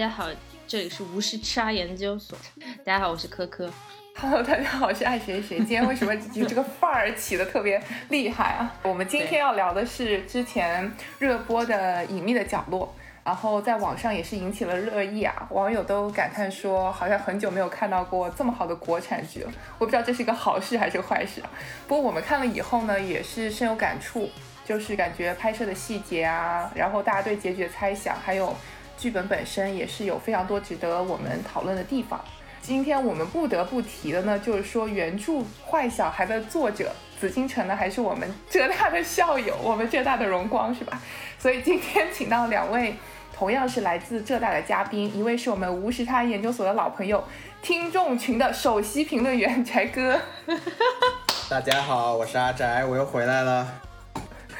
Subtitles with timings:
[0.00, 0.26] 家好，
[0.66, 2.38] 这里是无事杀研究所。
[2.82, 3.70] 大家好，我是科科。
[4.16, 5.58] Hello，大家好，我是爱谁谁。
[5.58, 7.78] 今天为什么就这个范儿起的特别
[8.08, 8.74] 厉害啊？
[8.82, 12.86] 我们今天要聊的是之前热播的《隐秘的角落》，
[13.22, 15.46] 然后在网上也是引起了热议啊。
[15.50, 19.52] 网友都感叹说，好像很久没有看到过这么好的国产剧了。
[19.76, 21.50] 我不知道这是一个好事还是坏事啊。
[21.86, 24.30] 不过我们看了以后呢，也是深有感触，
[24.64, 28.56] 就是感觉拍摄的细节啊，然后大家对结局的猜想，还有。
[29.00, 32.22] 剧本本身也是有非常多值得我们讨论的地方。
[32.60, 35.32] 今天我们不得不提的呢，就是说原著
[35.66, 41.00] 《坏小孩》的作者紫金陈呢，还是我们浙大的校友，我们浙大的荣光，是吧？
[41.38, 42.94] 所以今天请到两位
[43.34, 47.24] 同样是来自浙大的嘉宾，一位是我们吴石滩研究所的老朋友，
[47.62, 50.20] 听众群的首席评论员翟哥。
[51.48, 53.66] 大家好，我是阿翟，我又回来了。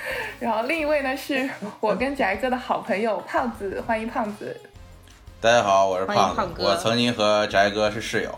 [0.39, 1.49] 然后另一位呢，是
[1.81, 4.59] 我跟翟哥的好朋友胖子，欢迎胖子。
[5.41, 8.31] 大家好，我是胖子，我曾经和翟哥是室友。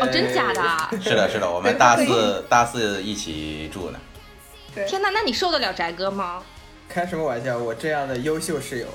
[0.00, 0.98] 哦，真假的？
[1.00, 3.98] 是的，是的，我们大四大四一起住呢。
[4.86, 6.42] 天哪，那你受得了翟哥吗？
[6.88, 8.86] 开什么玩笑，我这样的优秀室友。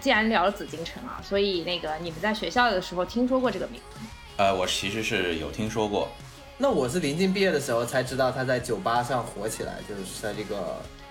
[0.00, 3.98] 既然聊了紫禁城啊，所以那个你们在学校的时候听说过这个名字？
[4.36, 6.08] 呃，我其实是有听说过。
[6.58, 10.56] 那我是临近毕业的时候才知道他在酒吧上火起来，就是在这个。《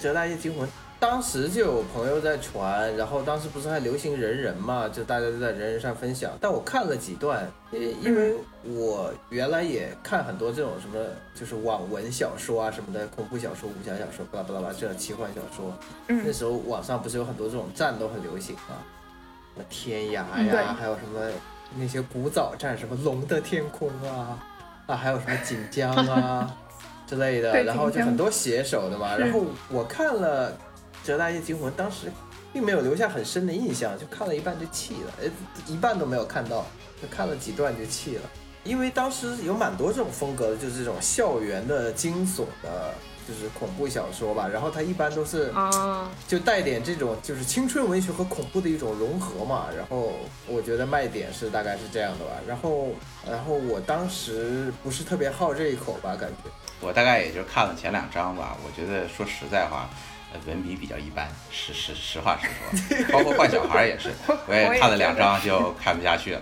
[0.06, 0.68] 浙大夜惊魂》
[1.00, 6.32] 当时就有朋友在传，然后当时不是还流行人人嘛，就大家都在人人上分享。
[6.40, 11.04] 但我看了几段，因因为我原来也看很多这种什么，
[11.34, 15.74] 就是网文小说啊什么的，恐怖小说、武侠小说，巴拉巴拉巴拉这种奇幻小说。
[16.08, 18.78] 那时候网上不是有很多这种站都很流行吗，
[19.56, 20.12] 什么天涯
[20.46, 21.20] 呀，还有什么
[21.76, 24.38] 那些古早站，什么龙的天空啊，
[24.86, 26.56] 啊，还有什么锦江啊。
[27.08, 29.16] 之类的，然后就很多写手的嘛。
[29.16, 30.52] 然后我看了
[31.04, 32.12] 《浙大夜惊魂》，当时
[32.54, 35.30] 并没有留下很深的印象，就看了一半就弃了，哎，
[35.68, 36.66] 一半都没有看到，
[37.02, 38.22] 就看了几段就弃了。
[38.64, 42.94] 因为当时有蛮多这种风格的，就是这种校园的惊悚的。
[43.28, 49.66] 就是恐怖小说吧，然后它一般都是啊，就带点这种就是青春文学和恐怖的一种融合嘛。
[49.76, 50.12] 然后
[50.48, 52.34] 我觉得卖点是大概是这样的吧。
[52.48, 52.90] 然后，
[53.28, 56.52] 然后我当时不是特别好这一口吧，感觉。
[56.80, 58.56] 我大概也就看了前两章吧。
[58.64, 59.90] 我觉得说实在话，
[60.46, 63.06] 文笔比较一般，实实实话实说。
[63.12, 64.12] 包括坏小孩也是，
[64.48, 66.42] 我也看了两章就看不下去了。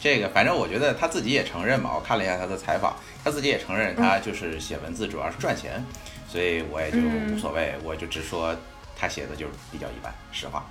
[0.00, 1.92] 这个反正我觉得他自己也承认嘛。
[1.94, 5.84] 我看了一下他的采访，他自己也承认他就是写文字主要是赚钱。
[6.28, 8.56] 所以我也就无所谓，我就直说
[8.98, 10.64] 他写的就比较一般，实话。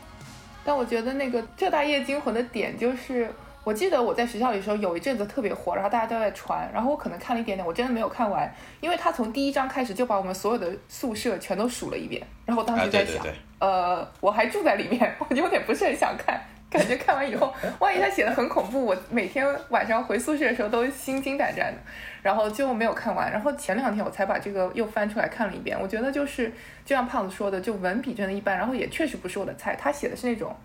[0.65, 3.31] 但我觉得那个《浙大夜惊魂》的点就是，
[3.63, 13.23] 我记得我在学校里的时候有一阵子特别火，然后大家都在传，然后我可能看了一点点，我真的没有看完，因为他从第一章开始就把我们所有的宿舍全都数了一遍，然后我当时在想，
[13.59, 16.41] 呃，我还住在里面，我有点不是很想看。
[16.71, 21.81] 感觉看完以后，万一他写的很恐怖，我每天晚上回宿舍的时候都心惊胆战的，
[22.21, 23.31] 然后就没有看完。
[23.31, 26.49] 然后前两天我才把这个又翻出来看了一遍，我觉得就是
[26.85, 29.75] 就像胖子说的，就文笔真的一般，然后也确实不是我的菜。
[29.75, 30.55] 他写的是那种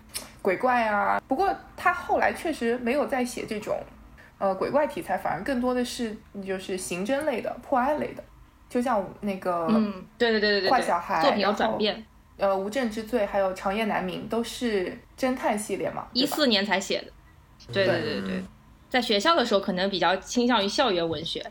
[0.41, 3.77] 鬼怪啊，不过他后来确实没有再写这种
[4.37, 6.15] 呃鬼怪题材，反而更多的是
[6.45, 8.23] 就是刑侦类的、破案类的，
[8.69, 12.05] 就像那个嗯，对对对对对，坏小孩，作品要转变。
[12.37, 17.07] 呃，无证之罪还有长夜难明都是侦探系列嘛，一四年才写的。
[17.73, 18.43] 对对对对，
[18.89, 21.45] 在学校的时候可能比较倾向于校园文学。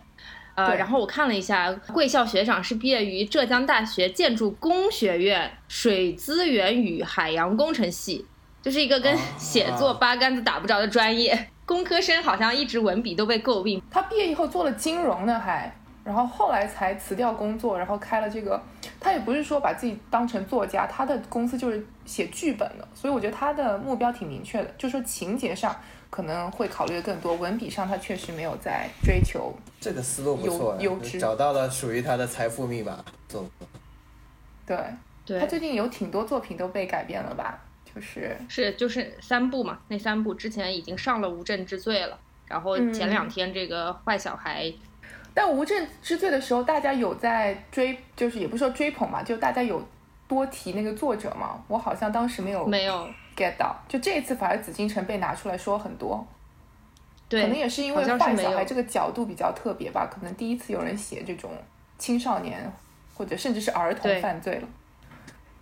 [0.54, 8.24] 呃，然后我看了一下，贵校学长是毕业于浙江大学建筑工学院水资源与海洋工程系，
[8.62, 11.48] 就是一个跟写作八竿子打不着的专业。
[11.66, 13.82] 工科生好像一直文笔都被诟病。
[13.90, 15.70] 他毕业以后做了金融呢，还。
[16.04, 18.62] 然后后来才辞掉工作，然后开了这个。
[19.00, 25.74] 他也不是说把自己当成作家，他的公司就是写剧本的，所以我觉得他的目标挺明确的，就说情节上
[26.10, 29.54] 可能会考虑的更多，文笔上他确实没有在追求。
[29.80, 33.04] 这个思路不错，优质找到了属于他的财富密码。
[33.28, 33.44] 做。
[34.64, 34.76] 对，
[35.24, 37.58] 对他最近有挺多作品都被改编了吧？
[37.94, 44.72] 就是是就是三部嘛，那三部之前已经上了《无证之罪》了，然后前两天这个坏小孩。
[45.32, 49.86] 但无证之罪的时候，大家有在追，就是也不是说追捧嘛，就大家有
[50.26, 51.62] 多提那个作者嘛。
[51.68, 56.26] 我好像当时没有没有 get 到，就这一次反而紫禁城被拿出来说很多，
[57.28, 61.50] 对，可能也是因为坏小孩这个角度比较特别吧，可能第一次有人写这种
[61.98, 62.72] 青少年
[63.14, 64.68] 或者甚至是儿童犯罪了。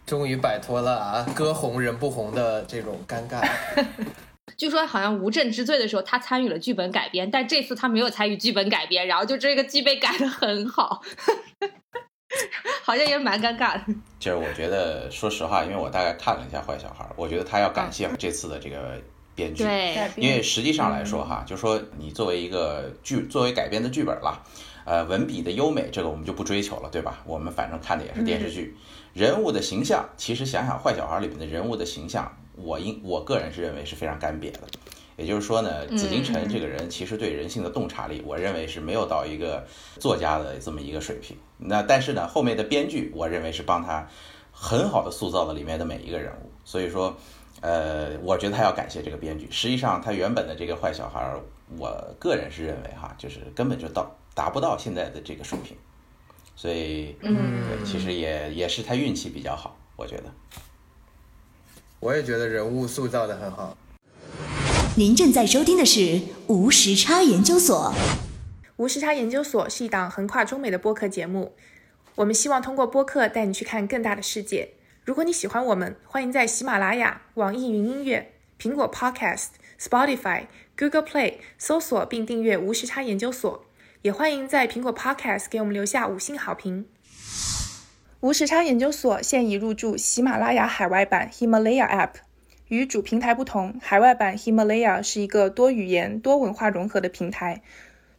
[0.06, 3.42] 终于摆脱了啊，歌红人不红的这种尴尬。
[4.56, 11.02] 据说好像无证之罪的时候，他参与了剧本改编，但这次他没有参与剧本改编，然后就这个剧被改的很好，
[12.84, 13.94] 好像也蛮尴尬的。
[14.18, 19.00] 就是我觉得，说实话，因为我大概看了一下《坏小孩》，我觉得他要感谢这次的这个
[19.34, 24.42] 编剧，对，因为实际上来说哈，就说你作为一个剧，作为改编的剧本啦，
[24.84, 27.20] 呃，文笔的优美，这个我们就不追求了，对吧？
[27.26, 28.76] 我们反正看的也是电视剧，
[29.12, 34.60] 人物的形象，其实想想《坏小孩》里面的人物的形象，我应我个人是认为是非常干瘪的。
[35.16, 39.64] 也就是说呢，紫禁城这个人其实对人性的洞察力，我认为是没有到一个
[40.00, 41.36] 作家的这么一个水平。
[41.58, 44.08] 那但是呢，后面的编剧，我认为是帮他
[44.50, 46.50] 很好的塑造了里面的每一个人物。
[46.64, 47.16] 所以说，
[47.60, 49.48] 呃，我觉得他要感谢这个编剧。
[49.50, 51.34] 实际上，他原本的这个坏小孩，
[51.78, 55.76] 我个人是认为哈，就是根本就到达不到现在的这个水平。
[56.56, 60.24] 所以，嗯，其实也也是他运气比较好，我觉得。
[62.00, 63.76] 我也觉得人物塑造的很好。
[64.96, 67.92] 您正在收听的是无时差研究所。
[68.76, 71.52] 无时差研究所是一档横跨中美的播客节目，
[72.14, 74.74] 我们希望通过播客带你去看更大的世界。
[75.04, 79.48] 如果你喜欢我们，欢迎在喜马拉雅、网易云音乐、苹果 Podcast、
[79.80, 80.44] Spotify、
[80.78, 83.64] Google Play 搜索并订阅无时差研究所，
[84.02, 86.86] 也欢迎在苹果 Podcast 给我们留下五星好评。
[88.20, 92.23] 无时差研究所现已入驻喜马拉雅海外版 Himalaya App。
[92.74, 97.62] 与主平台不同，海外版 Himalaya 是一个多语言、多文化融合的平台。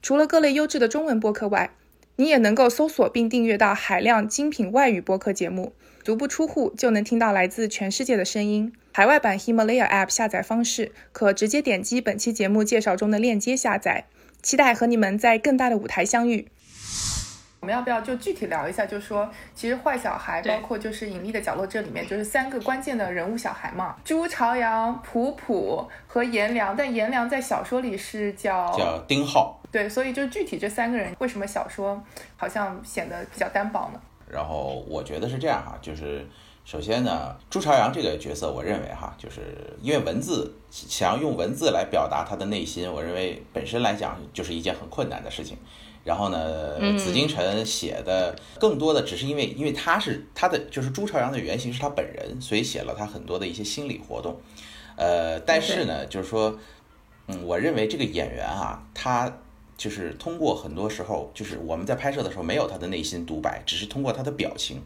[0.02, 1.72] 除了各类优质的中文播客外，
[2.16, 5.74] 你也能够搜索并订阅到海量精品外语播客节目，
[6.04, 8.72] 足不出户就能听到来自全世界的声音。
[8.94, 14.06] 海外版 Himalaya App 下载方式可直接点击本期节目介绍中的链接下载。
[14.42, 16.48] 期待和你们在更大的舞台相遇。
[17.66, 18.86] 我们要不要就具体聊一下？
[18.86, 26.76] 就说其实坏小孩，包括就是隐秘的角落这里面，就是三个关键的人物小孩嘛，朱朝阳、普普和颜良。
[26.78, 29.60] 但颜良在小说里是叫叫丁浩。
[29.72, 32.00] 对，所以就具体这三个人，为什么小说
[32.38, 34.00] 好像显得比较单薄呢？
[34.30, 36.24] 然后我觉得是这样哈，就是
[36.66, 39.42] 首先呢，朱朝阳这个角色，我认为哈，就是
[39.82, 45.58] 因为文字想要用文字来表达他的内心，我认为本身来讲就是一件很困难的事情。
[46.06, 54.40] 然后呢，紫禁城写的更多的只是因为，因为他是他的就是朱朝阳的原型是他本人，所以写了他很多的一些心理活动。
[54.96, 56.58] 呃，但是呢，就是说，
[57.28, 59.40] 嗯，我认为这个演员啊，他
[59.76, 64.82] 就是通过很多时候，就是我们在拍摄的时候没有他的内心独白，只是通过他的表情。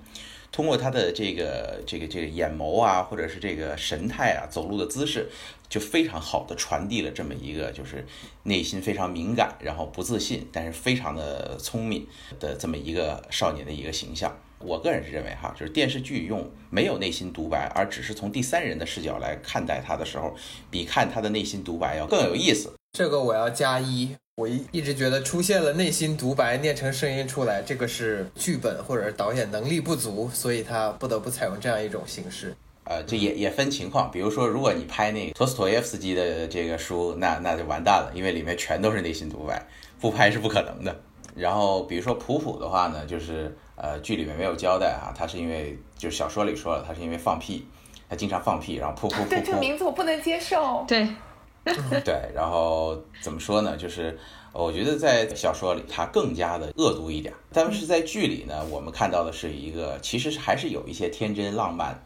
[0.51, 5.29] 通过他的这个这个这个眼眸啊，或者是这个神态啊，走路的姿势，
[5.69, 8.05] 就非常好的传递了这么一个就是
[8.43, 12.07] 内心非常敏感，然后不自信，但是非常的聪明
[12.39, 14.35] 的这么一个少年的一个形象。
[14.59, 20.35] 我个人是认为哈，就是电视剧用没有内心独白，而只是从第三人的视角来看待他的时候，
[20.69, 22.73] 比看他的内心独白要更有意思。
[22.91, 24.15] 这个我要加一。
[24.39, 32.55] 我一一直觉得出现了内心独白念成声音出来，这个是剧本或者是导演能力不足，所以他不得不采用这样一种形式。
[32.85, 39.61] 呃，这也也分情况，比如说，如果你拍那个托斯托耶夫斯基的这个书，那那就完蛋了，因为里面全都是内心独白，
[39.99, 40.95] 不拍是不可能的。
[41.35, 47.67] 然后，比如说普普的话呢，就是呃剧里面没有交代啊，他是因为就是小说里说了，他是因为放屁，
[48.09, 49.27] 他经常放屁，然后噗噗噗。
[49.29, 50.85] 对这个名字我不能接受。
[50.87, 51.05] 对。
[52.03, 53.77] 对，然后怎么说呢？
[53.77, 54.17] 就是
[54.53, 62.01] 我觉得在小说里他更加的恶毒一点，但是在剧里呢，我们看到的是一个其实还是有一些天真浪漫，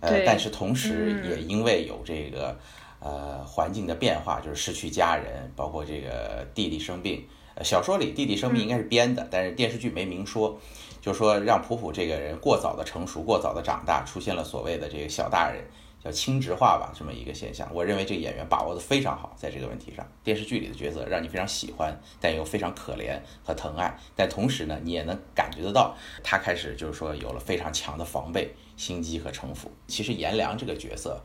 [0.00, 2.56] 呃，但是同时也因为有这个
[3.00, 7.26] 呃环境的变化，就是失去家人，包括这个弟弟生病。
[7.64, 10.56] 小说里弟弟生病应该是编的，但是电视剧没明说，
[11.00, 15.64] 就说让普普这个人过早的成熟，过早的长大，出现了所谓的这个小大人。
[16.08, 29.70] 叫轻直化吧，这么一个现象，我认为这个演员把握的非常好，在这个问题上，电视剧里的角色让你非常喜欢，但又非常可怜和疼爱，但同时呢，你也能感觉得到他开始就是说有了非常强的防备心机和城府。
[29.86, 31.22] 其实颜良这个角色。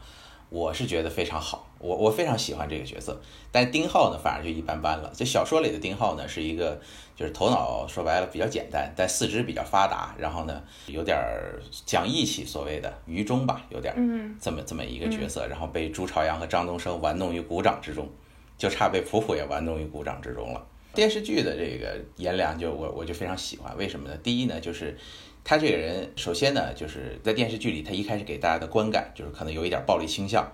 [0.49, 3.21] 我是觉得非常好，我我非常喜欢这个角色，
[3.51, 5.11] 但丁浩呢反而就一般般了。
[5.13, 6.79] 这小说里的丁浩呢是一个，
[7.13, 11.17] 就是头脑说白了比较简单，但四肢比较发达，然后呢有点
[11.85, 13.93] 讲义气，所谓的愚忠吧，有点
[14.39, 18.09] 这么这么一个角色，然后被朱朝阳和张东升玩弄于股掌之中，
[18.57, 20.65] 就差被普普也玩弄于股掌之中了。
[20.93, 24.15] 电视剧的这个颜良就我我就非常喜欢，为什么呢？
[24.23, 24.97] 第一呢就是。
[25.45, 30.49] 他这个人，首先呢，就是在电视剧里，他一开始给大家的观感就是可能有一点暴力倾向，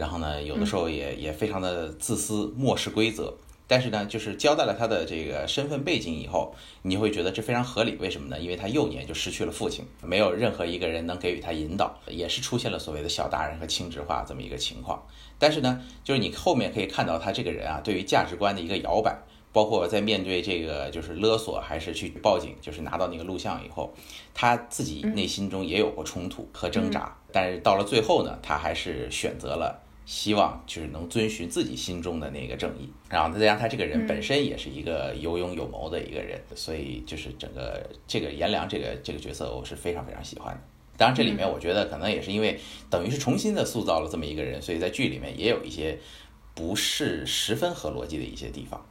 [0.00, 3.34] 然后呢，有的时候也也非常的自私，漠视规则。
[3.68, 7.96] 但是呢，就是交代了他的这个身份背景以后，你会觉得这非常合理。
[8.00, 8.40] 为什么呢？
[8.40, 15.06] 因为他幼年就失去了父亲，没有任何一个人能给予他引导，也是出现了所谓的小大人和轻质化这么一个情况。
[15.38, 19.16] 但是呢，就是你后面可以看到他这个人啊，对于价值观的一个摇摆。
[19.52, 23.92] 包括在面对这个就是勒索，还是去报警，就是拿到那个录像以后，
[24.32, 40.60] 他自己内心中也有过冲突和挣扎，但是到了最后呢，他还是选择了希望就是能遵循自己心中的那个正义，然后再加上他这个人本身也是一个有勇有谋的一个人，所以就是整个这个颜良这个这个角色我是非常非常喜欢的。
[40.96, 42.58] 当然这里面我觉得可能也是因为
[42.90, 45.96] 等于是重新的塑造了这么一个人，所以在剧里面也有一些
[46.56, 48.84] 不是十分合逻辑的一些地方。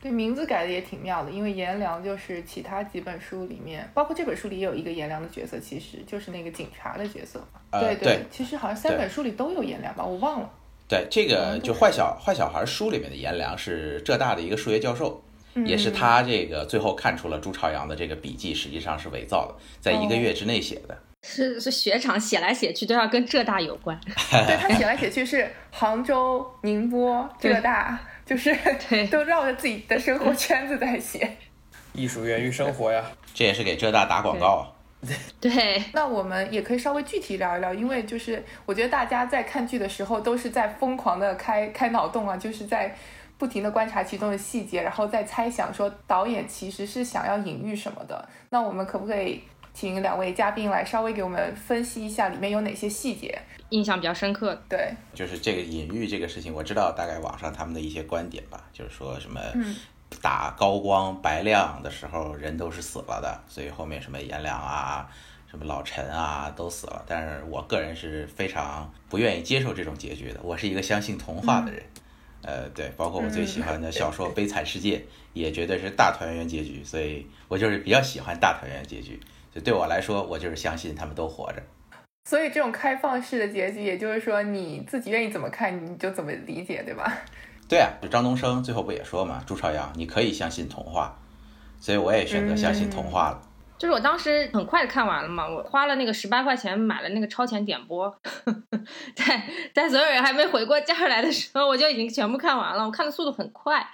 [0.00, 7.44] 对名字改的也挺妙的，因为颜良就是其他几本书里面，包括这本书里也有一个颜良的角色，其实就是那个警察的角色。
[7.72, 10.50] 对对，其实好像三本书里都有颜良吧，我忘了。
[10.90, 15.22] 对，这个就坏小坏小孩书里面的颜良是浙大的一个数学教授，
[15.64, 20.98] 也是他这个最后看出了朱朝阳的这个笔记实际上是伪造的，在一个月之内写的。
[21.22, 23.98] 是是学长写来写去都要跟浙大有关。
[24.30, 28.00] 对他写来写去是杭州、宁波、浙大。
[28.26, 28.56] 就是
[28.88, 31.36] 对，都绕着自己的生活圈子在写。
[31.92, 33.04] 艺术源于生活呀，
[33.34, 34.62] 这也是给浙大打广告啊。
[35.40, 42.94] 对，那我们也可以稍微具体聊一聊，因为就是我觉得大家在看剧的时候都是在疯狂的开开脑洞啊，就是在
[43.38, 48.28] 不停的观察其中的细节，然后再猜想说导演其实是想要隐喻什么的。
[48.50, 49.42] 那我们可不可以
[49.72, 53.40] 请两位嘉宾来稍微给我们分析一下里面有哪些细节？
[53.70, 59.40] 印象比较深刻，对，就是这个隐喻这个事情，我知道大概网上他们的一些观点吧，就是说什么
[60.20, 65.08] 打高光白亮的时候人都是死了的，所以后面什么颜良啊、
[65.48, 67.04] 什么老陈啊都死了。
[67.06, 71.82] 但是我个人是非常不愿意接受这种结局的，我是一个相信童话的人，
[72.42, 74.98] 呃，对，包括我最喜欢的小说《悲惨世界》
[75.32, 79.18] 也绝对是大团圆结局，所以我就是比较喜欢大团圆结局。
[79.54, 81.62] 就对我来说，我就是相信他们都活着。
[82.28, 87.18] 所以这种开放式的结局，也就是说你自己愿意怎么看，你就怎么理解，对吧？
[87.70, 91.16] 对啊，就张东升最后不也说嘛，朱朝阳，你可以相信童话，
[91.80, 93.40] 所以我也选择相信童话了。
[93.80, 98.14] 就是我当时很快看完了嘛，我花了那个十八块钱买了那个超前点播，
[99.16, 102.84] 在在所有人还没回过劲儿来的时候，我就已经全部看完了。
[102.84, 103.88] 我看的速度很快。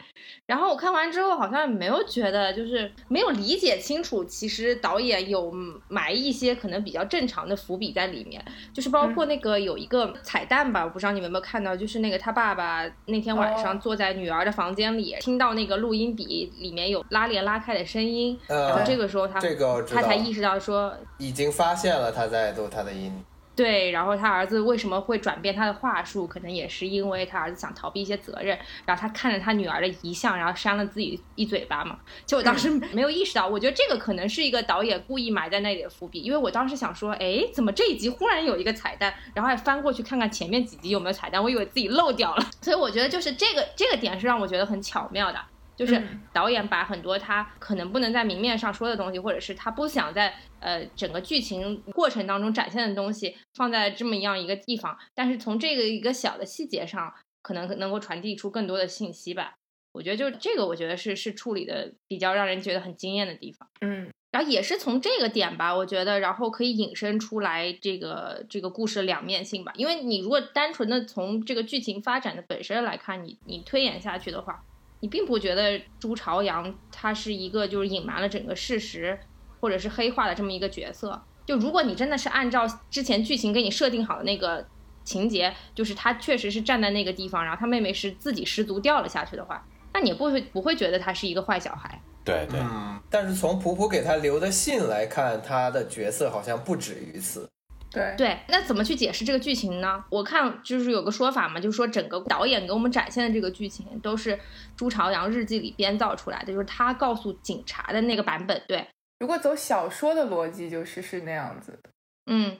[0.44, 5.52] 然后我看完之后，好像没有觉得，就是没有理解清楚，其实导演有
[5.88, 19.40] 埋一些可能比较正常的伏笔在里面，就是包括那个有一个彩蛋吧，我不知道你们有没有看到，就是那个他爸爸那天晚上坐在女儿的房间里，听到那个录音笔里面有拉链拉开的声音，然后这个时候他
[19.82, 23.12] 他才意识到说已经发现了他在录他的音。
[23.54, 26.26] 对，然后他儿子为什么会转变他的话术？
[26.26, 28.58] 可能也是因为他儿子想逃避一些责任。
[28.84, 31.98] 然后他看着他女儿的遗像，然后扇了自己一嘴巴嘛。
[32.26, 36.20] 就我当时没有意识到，我觉得这个可能是一个导演故意埋在那里的伏笔。
[36.20, 39.14] 因为我当时想说，哎，怎么这一集忽然有一个彩蛋？
[39.32, 42.44] 然后还翻过去看看前面几集有没有彩蛋，我以为自己漏掉了。
[42.60, 45.38] 所以我觉得就是这个这个点是让我觉得很巧妙的。
[45.76, 46.02] 就是
[46.32, 59.54] 导演把很多他可能不能在明面上说的东西，或者是他不想在呃整个剧情过程当中展现的东西，放在这么样一个地方，但是从这个一个小的细节上，可能能够传递出更多的信息吧。
[59.92, 63.68] 我觉得就这个，我觉得是是处理的比较让人觉得很惊艳的地方。
[63.80, 69.72] 嗯，然后也是从这个点吧，我觉得然后可以引申出来这个这个故事的两面性吧。
[69.76, 74.64] 因为你如果单纯的从这个剧情发展的本身来看，你你推演下去的话。
[75.00, 79.18] 你并不觉得朱朝阳他是一个就是隐瞒了整个事实，
[79.60, 81.22] 或者是黑化的这么一个角色。
[81.44, 84.66] 就如果你真的是按照之前剧情给你设定好的那个
[85.04, 92.02] 情节，就是他确实是站在那个地方，然后他妹妹是自己失足掉了下去的话，那你不会不会觉得他是一个坏小孩。
[92.24, 92.58] 对对。
[92.60, 93.00] 嗯。
[93.08, 97.48] 但是从普普给他留的信来看，他的角色好像不止于此。
[97.96, 100.04] 对对，那怎么去解释这个剧情呢？
[100.10, 104.38] 我看就是有个说法嘛，就是说整个导演给我们展现的这个剧情都是
[104.76, 108.62] 朱朝阳日记里编造出来的，就是他告诉警察的那个版本。
[108.68, 108.86] 对，
[109.20, 111.90] 如果走小说的逻辑，就是是那样子的。
[112.30, 112.58] 嗯，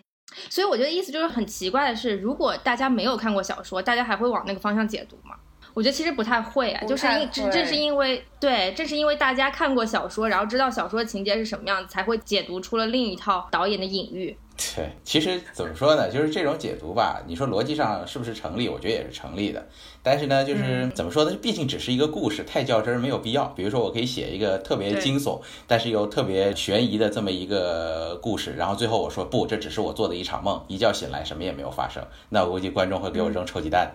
[0.49, 5.37] 所以我觉得意思就是很奇怪的是，如果大家没有看过小说，大家还会往那个方向解读吗？
[5.75, 14.35] 我觉得其实不太会啊，就是因正正是因为对，正是因为大家看过小说，然后知道小说的情节是什么样子，才会解读出了另一套导演的隐喻。
[14.57, 18.69] 对，其实怎么说呢，就是这种解读吧，你说逻辑上是不是成立？
[18.69, 19.67] 我觉得也是成立的。
[20.03, 21.37] 但是呢，就是怎么说呢？
[21.43, 23.45] 毕竟只是一个故事，太较真儿没有必要。
[23.49, 32.03] 比如说，我可以写一个特别惊悚，但是又特别悬疑的这么一个故事，然后最后我说不，这只是我做的一场梦，一觉醒来什么也没有发生。
[32.31, 33.91] 那我估计观众会给我扔臭鸡蛋。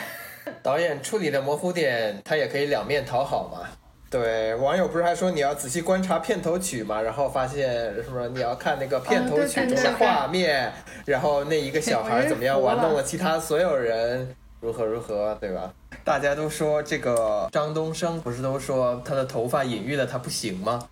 [0.62, 3.66] 导演处理的模糊点，他也可以两面讨好嘛。
[4.12, 7.64] 对，网友不是还说你要仔细观察片头曲嘛，然后发现
[8.04, 8.28] 什么？
[8.28, 10.70] 你要看那个片头曲中的画面，
[11.06, 15.72] 然后那一个小孩怎么样玩弄了其他所有人，如何如何，对吧？
[16.04, 20.86] 大家都说这个张东升不是都说他的头发隐喻了他不行吗？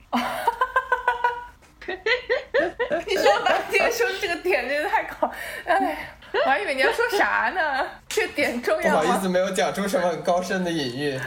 [3.06, 5.30] 你说白姐说这个点真的太搞，
[5.66, 6.16] 哎。
[6.32, 7.84] 我还以为你要说啥呢？
[8.08, 11.20] 这点重要不好意思，没有讲出什么很高深的隐喻。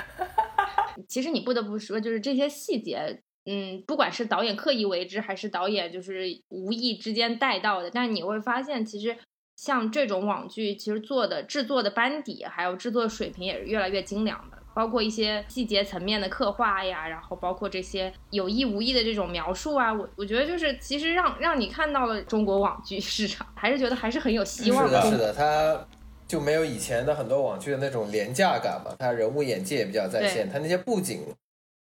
[1.07, 9.17] 其实你不得不说，就是这些细节，嗯，不管是导演刻意为之，还是导演就是无意之间带到的，但你会发现，其实
[9.55, 14.57] 像这种网剧，其实做的制作的班底，还有制作水平也是越来越精良的。
[14.75, 24.99] 包括一些细节层面的刻画呀，然后包括这些有意无意的这种描述啊，我我觉得就是其实让让你看到了中国网剧市场，还是觉得还是很有希望的。
[25.03, 25.87] 是的，是的，它
[26.27, 31.21] 就没有以前的很多网剧的那种廉价感嘛，他人物演技也比较在线，他那些布景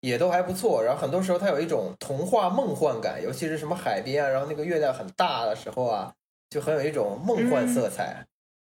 [0.02, 6.14] 也都还不错，然后很多时候他有一种童话梦幻感，尤其是什么海边啊，然后那个月亮很大的时候啊，
[6.50, 8.26] 就很有一种梦幻色彩。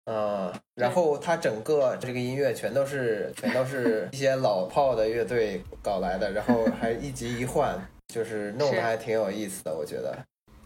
[0.10, 10.18] 嗯，然后他整个这个音乐全都是全都是一些老炮的乐队搞来的，然后还一集一换，就是弄得还挺有意思的，我觉得。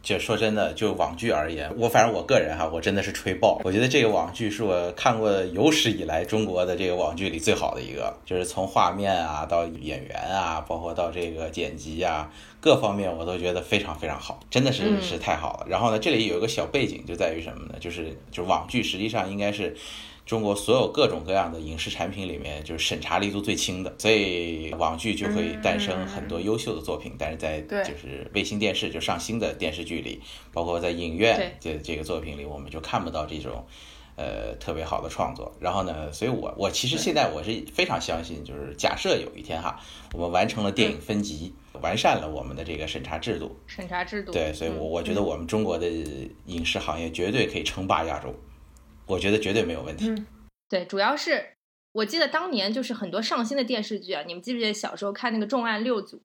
[0.03, 3.61] 就说真的，就网剧而言，我反正我个人哈，我真的是吹爆。
[3.63, 15.67] 我觉得这个网剧是我看过有史以来中国的这个网剧里最好的一个，就是从画面啊到演员啊，包括到这个剪辑啊，各方面我都觉得非常非常好，真的是是太好了。
[15.69, 17.75] 然后呢，这里有一个小背景，就在于什么呢？
[17.79, 19.75] 就是就网剧实际上应该是。
[20.31, 27.11] 中国所有各种各样的影视产品里面，就是审查力度最轻的，所以网剧就会诞生很多优秀的作品。
[27.19, 30.21] 但是在就是卫星电视就上新的电视剧里，
[30.53, 33.65] 包括在影院这这个作品里，我们就看不到这种
[34.15, 35.53] 呃特别好的创作。
[35.59, 39.81] 然后呢，所以我我其实现在我是非常相信，就是假设有一天哈，
[40.13, 45.89] 我们完成了电影分级，完善了我们的这个审查制度，审查制度对，所以我我觉得我们中国的
[46.45, 48.33] 影视行业绝对可以称霸亚洲。
[49.11, 50.09] 我觉得绝对没有问题。
[50.09, 50.25] 嗯，
[50.69, 51.45] 对，主要是
[51.91, 56.15] 我记得当年就是很多上新的电视剧啊，你们记不记得小时候看那个《重案六组》，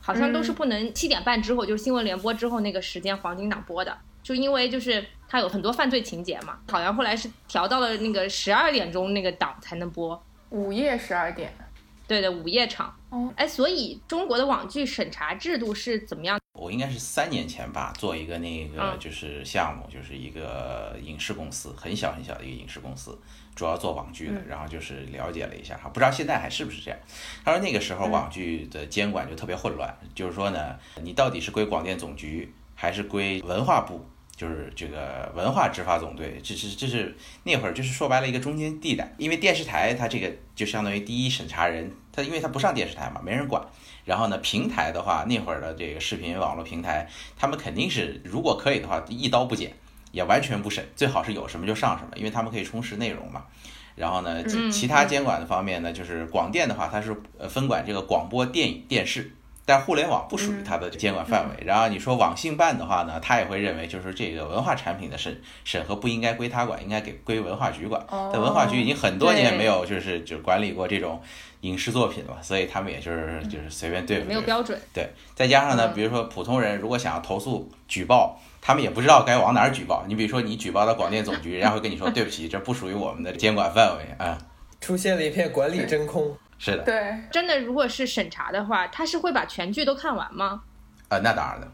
[0.00, 11.54] 好像都是不能七点半之后，就是新闻联播之后那个时间黄金档播的，就因为就是它有很多犯罪情节嘛，好像后来是调到了那个十二点钟那个档才能播，午夜十二点。
[12.08, 12.92] 对的，午夜场。
[13.12, 16.40] 哦，哎，所以中国的网剧审查制度是怎么样？
[16.58, 23.18] 我应该是三年前吧，做一个那个就是项目，就是一个影视公司，很小很小的一个影视公司，
[23.54, 24.40] 主要做网剧的。
[24.48, 26.98] 然后就是了解了一下哈，不知道现在还是不是这样。
[27.44, 34.02] 他说那个时候网剧的监管就特别混乱，就是说呢，你到底是归广电总局还是归文化部？
[34.42, 43.64] 就是这个文化执法总队，这是这是那会儿就是说白了一个中间地带，因为电视台它这个就相当于第一审查人，他因为他不上电视台嘛，没人管。
[44.04, 49.72] 然后呢，平台的话，那会儿的这个视频网络平台，他们肯定是如果可以的话，一刀不剪，
[50.10, 53.44] 也完全不审，最好是有什么就上什么，因为他们可以充实内容嘛。
[53.94, 59.30] 然后呢，其他监管的方面呢，就是广电的话，它是呃分管这个广播电影电视。
[59.64, 61.64] 但互联网不属于它的监管范围。
[61.64, 68.04] 然后你说网信办的话呢，他也会认为就是这个文化产品的审审核不应该归他管，应该给归文化局管。
[68.10, 71.20] 但文化局已经很多年没有就是就管理过这种
[71.60, 74.26] 影视作品了，所以他们也就是就是随便对付。
[74.26, 74.76] 没有标准。
[74.92, 80.04] 对，再加上呢，比如说普通人如果想要投诉举报，他们也不知道该往哪儿举报。
[80.08, 84.36] 你比如说你举报到广电总局，人家会跟你说对不起，这不属于我们的监管范围啊。
[84.80, 86.36] 出现了一片管理真空。
[86.64, 90.62] 是的，对，真的，如果是审查的话，他是会把全剧都看完吗？
[91.08, 91.72] 啊，那当然了。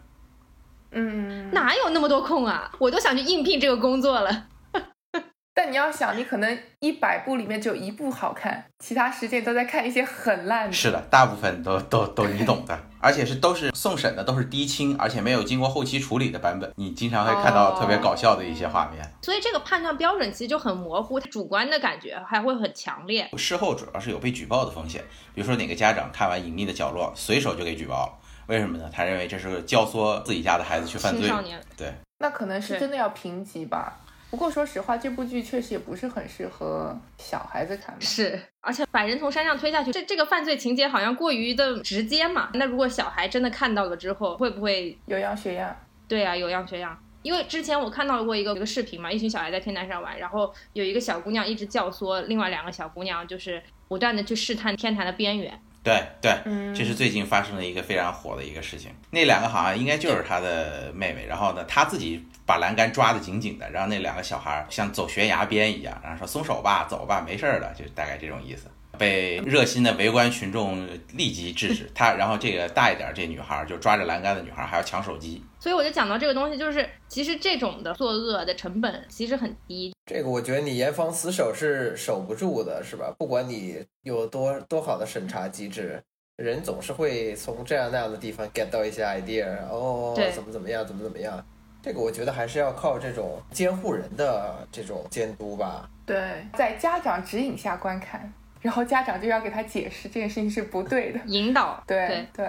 [0.93, 2.73] 嗯，哪有那么多空啊？
[2.79, 4.47] 我都想去应聘这个工作了。
[5.53, 10.73] 但你要想，你可能一百部里面只有一部好看，其他时间都在看一些很烂的。
[10.73, 16.73] 是的，大部分都都都你懂的，而且是都是送审的，都是低清，而且没有经过后期处理的版本。
[16.77, 19.05] 你经常会看到特别搞笑的一些画面。
[19.23, 23.29] 所以这个判断标准其实就很模糊，主观的感觉还会很强烈。
[23.37, 28.13] 事后主要是有被举报的风险，比如说哪个家长看完《隐秘的角落》，随手就给举报了，
[28.47, 28.91] 为什么呢？
[28.93, 31.23] 他认为这是教唆自己家的孩子去犯罪。
[31.23, 31.61] 青少年。
[31.77, 31.93] 对。
[32.19, 34.01] 那可能是真的要评级吧。
[34.31, 37.99] 不过说实话，这部剧确实也不是很适合小孩子看。
[37.99, 42.51] 是，而且把人从山上推下去，这这个犯罪情节好像过于的直接嘛。
[42.55, 45.75] 那如果小孩真的看到了之后，会不会有样学样？
[46.07, 46.99] 对啊，有样学样。
[47.23, 55.59] 因为之前我看到过一个一个视频嘛，一群小孩在天台上玩，然后有一个小姑娘一直教唆另外两个小姑娘，就是不断的去试探天台的边缘。
[55.89, 58.91] 对对，这是最近发生的一个非常火的一个事情。
[59.11, 68.71] 那两个好像应该就是他的妹妹，然后呢，他自己把栏杆抓得紧紧的，然后那两个小孩像走悬崖边一样，然后说松手吧，走吧，没事儿的，就大概这种意思。
[68.99, 75.43] 被热心的围观群众立即制止 他，然后这个大一点这女孩就抓着栏杆的女孩还要抢手机。
[75.61, 79.95] 所以我就讲到这个东西，就是其实这种的作恶的成本其实很低。
[80.07, 83.15] 这个我觉得你严防死守是守不住的，是吧？
[83.19, 86.03] 不管你有多多好的审查机制，
[86.37, 91.45] 人总是会从这样那样的地方 get 到一些 idea，哦，怎么怎么样，怎么怎么样。
[91.83, 95.89] 这个我觉得还是要靠这种监护人的这种监督吧。
[96.05, 101.83] 对，在家长指引下观看，然后家长就要给他解释这件事情是不对的，引导。
[101.87, 102.47] 对对。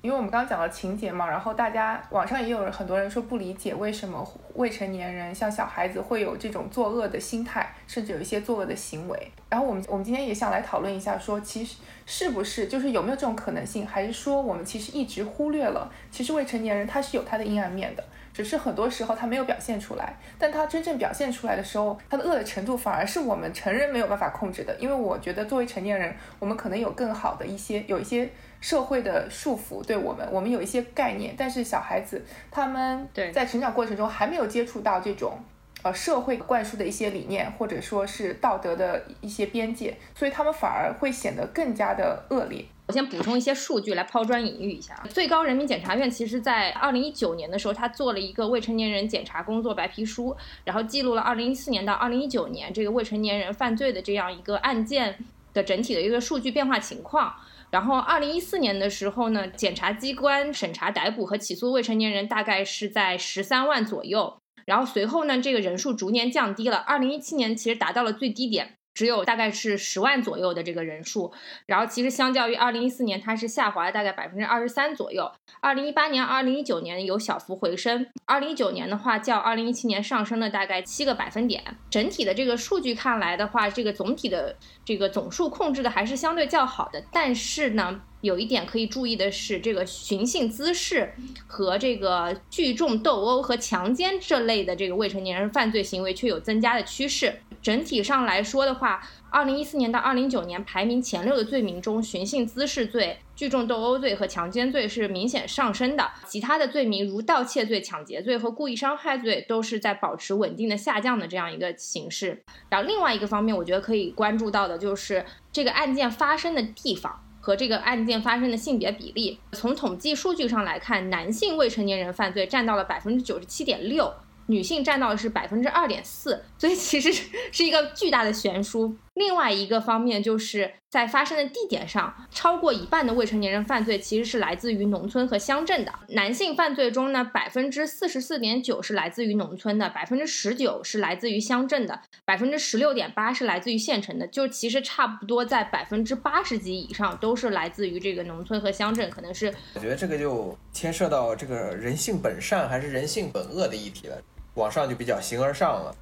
[0.00, 9.32] 因为我们刚刚讲了情节嘛，然后大家网上也有很多人说不理解为什么未成年人像小孩子会有这种作恶的心态，甚至有一些作恶的行为。
[9.50, 18.04] 然后我们我们今天也想来讨论一下，说其实是不是就是有没有这种可能性，还是说我们其实一直忽略了，其实未成年人他是有他的阴暗面的，
[18.38, 20.16] 只是很多时候他没有表现出来。
[20.38, 24.72] 但他真正表现出来的时候，他的恶的程度反而是我们成人没有办法控制的。
[24.78, 28.30] 因为我觉得作为成年人，我们可能有更好的一些有一些。
[28.60, 32.20] 社会的束缚对我们，我们有一些概念，但是小孩子
[32.50, 35.38] 他们在成长过程中还没有接触到这种
[35.84, 42.64] 呃社会灌输的一些理念，或者说是道德的一些边界，所以他们反而会显得更加的恶劣。
[42.88, 44.98] 我先补充一些数据来抛砖引玉一下。
[45.10, 55.18] 最高人民检察院其实在二零一九年的时候，他做了一个未成年人检查工作白皮书，然后记录了二零一四年到二零一九年这个未成年人犯罪的这样一个案件
[55.52, 57.34] 的整体的一个数据变化情况。
[57.70, 64.38] 然后，二零一四年的时候呢，检察机关审查、逮捕和起诉未成年人大概是在十三万左右。
[64.64, 66.78] 然后随后呢，这个人数逐年降低了。
[66.78, 68.77] 二零一七年其实达到了最低点。
[68.98, 71.32] 只有大概是十万左右的这个人数，
[71.66, 75.30] 然后其实相较于二零一四年，它是下滑了大概百分之二十三左右。
[75.60, 81.62] 二零一八年、二零一九年有小幅回升，二零一九年的话较二零一七年上升了大概七个百分点。
[81.88, 87.00] 整体的这个数据看来的话，这个总体的这个总数控制的还是相对较好的。
[87.12, 91.14] 但是呢，有一点可以注意的是，这个寻衅滋事
[91.46, 97.40] 和这个聚众斗殴和强奸这类的这个未成年人犯罪行为却有增加的趋势。
[97.68, 112.42] 整体上来说的话，二零一四年到二零一九年排名前六的罪名中，寻衅滋事罪、聚众斗殴罪和强奸罪是明显上升的，其他的罪名如盗窃罪、抢劫罪和故意伤害罪都是在保持稳定的下降的这样一个形式。
[112.70, 119.38] 然后另外一个方面，我觉得可以关注到的就是这个案件发生的地方和这个案件发生的性别比例。
[119.52, 124.10] 从统计数据上来看，男性未成年人犯罪占到了百分之九十七点六。
[124.48, 127.12] 女性占到的是百分之二点四，所以其实
[127.52, 128.96] 是 一个巨大的悬殊。
[129.14, 135.92] 另外一个方面，就是在发生的地点上，超过一半的未成年人犯罪其实是来自于农村和乡镇的。
[136.10, 144.26] 男性犯罪中呢，百分之四十四点九是来自于农村的，百分之十九是来自于乡镇的，百分之十六点八是来自于县城的。
[144.28, 149.52] 就其实差不多在百分之八十几以上都是来自于这个农村和乡镇，可能是。
[149.74, 154.16] 我觉得这个就牵涉到这个人性本善还是人性本恶的议题了。
[154.58, 155.94] 往上就比较形而上了，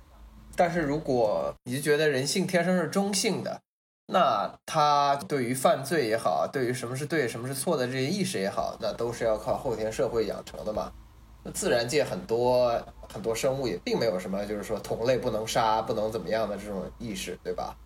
[0.56, 3.60] 但是如果你就觉得人性天生是中性的，
[4.06, 10.90] 那他对于犯罪也好，对于什么是对什么是错的这些意识也好，那都是要靠后天社会养成的嘛。
[11.42, 17.76] 那自然界很多很多生物也并没有什么，就是说同类不能杀、不能怎么样的这种意识，对吧？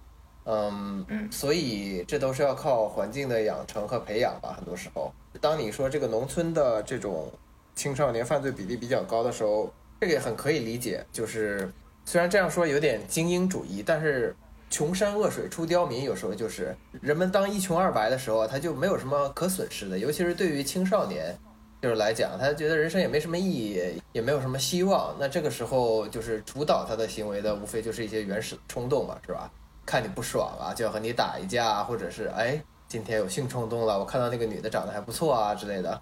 [0.44, 4.54] 嗯，所以这都是要靠环境的养成和培养吧。
[4.56, 7.32] 很多时候，当你说这个农村的这种
[7.74, 9.68] 青少年犯罪比例比较高的时候。
[10.00, 11.70] 这个也很可以理解，就是
[12.06, 14.34] 虽然这样说有点精英主义，但是
[14.70, 21.36] 穷山恶水出刁民，有时候就是人们当一穷二白的时候，他就没有什么可损失的，尤其是对于青少年，
[21.82, 29.50] 就是来讲，他觉得人生也没什么意义，也没有什么希望，那这个时候就是主导他的行为的，无非就是一些原始冲动嘛，是吧？
[29.84, 36.00] 看你不爽啊，就要和你打一架，或者是哎，今天有性冲动了，我看到那个女的长得还不错啊之类的。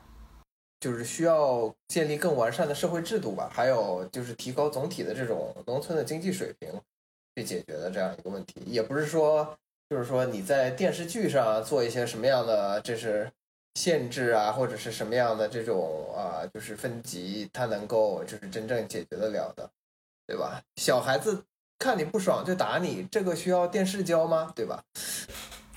[0.81, 6.71] 就是需要建立更完善的社会制度吧，还有就是提高总体的这种农村的经济水平，
[7.35, 8.63] 去解决的这样一个问题。
[8.67, 9.57] 也不是说，
[9.91, 13.31] 就是说你在电视剧上做一些什么样的这是
[13.75, 19.69] 限制啊，或者是什么样的这种啊，就是分级，它能够就是真正解决得了的，
[20.27, 20.63] 对吧？
[20.77, 21.43] 小孩子
[21.79, 24.53] 看你不爽就打你，这个需要电视教吗？
[24.55, 24.83] 对吧？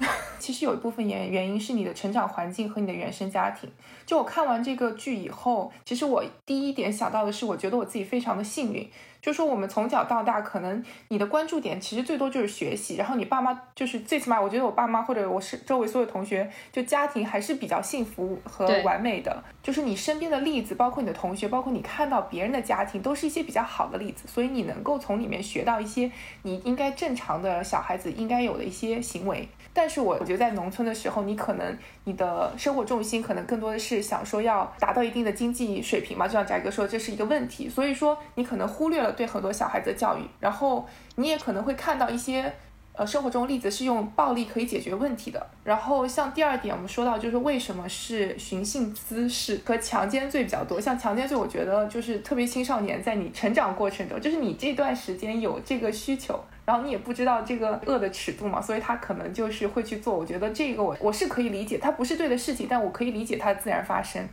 [0.39, 3.69] 其实有一部分原原因是你的成长环境和你的原生家庭。
[4.05, 8.89] 就我看完这个剧以后，其实我第一点想到的是，我觉得我自己非常的幸运。
[9.21, 19.43] 就说我们从小到大，可能你的关注点其实最多就是学习，然后你爸妈就是最起码，我觉得我爸妈或者我是周围所有同学，就家庭还是比较幸福和完美的。
[19.61, 26.11] 就是你身边的例子，包括你的同学，包括你看到别人的家庭，都是一些比较好的例子，所以你能够从里面学到一些
[26.41, 29.47] 你应该正常的小孩子应该有的一些行为。
[29.73, 42.53] 但是我我觉得在农村的时候，你可能你的生活重心可能更多的是想说要达到一定的经济水平嘛，就像翟哥说，这是一个问题，所以说你可能忽略了对很多小孩子的教育，然后你也可能会看到一些。
[42.93, 45.47] 呃生活中例子是用暴力可以解决问题的。
[45.63, 50.79] 然后像第二点，我们说到就是为什么是寻衅滋事和强奸罪比较多。
[50.79, 60.17] 像强奸罪，我觉得就是特别青少年在你成长过程中，就是你这段时间有这个需求，然后你也不知道这个恶的尺度嘛，所以他可能就是会去做。
[60.17, 64.25] 我觉得这个我我是可以理解，它不是对的事情，但我可以理解它自然发生。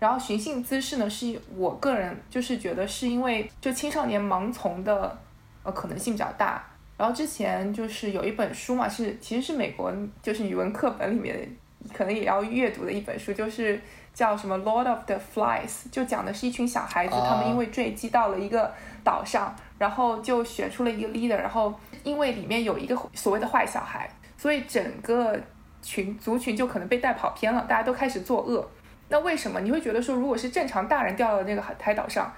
[0.00, 5.16] 然后寻衅滋事呢，是我个人就是觉得是因为就青少年盲从的
[5.62, 6.64] 呃可能性比较大。
[6.96, 9.92] 然后之前就是有一本书嘛，是其实是美国
[10.22, 11.48] 就是语文课本里面
[11.92, 13.80] 可能也要阅读的一本书，就是
[14.12, 25.38] 叫什么《Lord of the Flies》，就讲的是一群小孩子，他们因为坠机到了一个岛上，然后就选出了一个 leader，然后因为里面有一个所谓的坏小孩，所以整个
[25.82, 28.66] 群族群就可能被带跑偏了，大家都开始作恶。
[29.08, 32.32] 那为什么你会觉得说，如果是正常大人掉到那个海海岛上，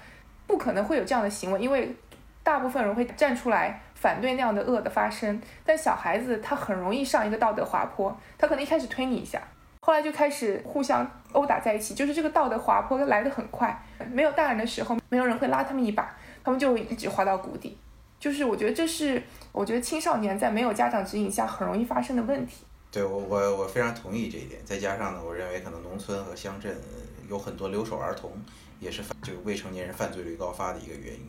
[0.46, 1.60] 不可能会有这样的行为？
[1.60, 1.94] 因为
[2.42, 5.40] 大部分人会站出来反对那样的恶的发生。
[5.64, 9.40] 但小孩子他很容易上一个道德滑坡，他可能一开始推你一下，
[9.80, 13.80] 后来就开始互相殴打在一起，就是这个道德滑坡来得很快。
[14.10, 16.12] 没有大人的时候，没有人会拉他们一把，
[16.46, 17.76] 他们就一直滑到谷底。
[18.20, 22.64] 就是我觉得这是我觉得青少年在没有家长指引下很容易发生的问题。
[22.92, 26.80] 对我我我非常同意这一点，再加上呢，我认为可能农村和乡镇
[27.28, 28.30] 有很多留守儿童，
[28.78, 31.26] 也是这个未成年人犯罪率高发的一个原因。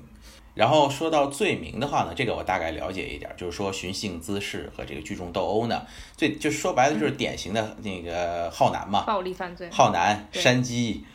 [0.53, 11.05] 然后说到罪名的话呢，这个我大概了解一点，就是说寻衅滋事和这个聚众斗殴呢，最就说白了就是典型的那个浩南嘛，暴力犯罪，浩南、山鸡，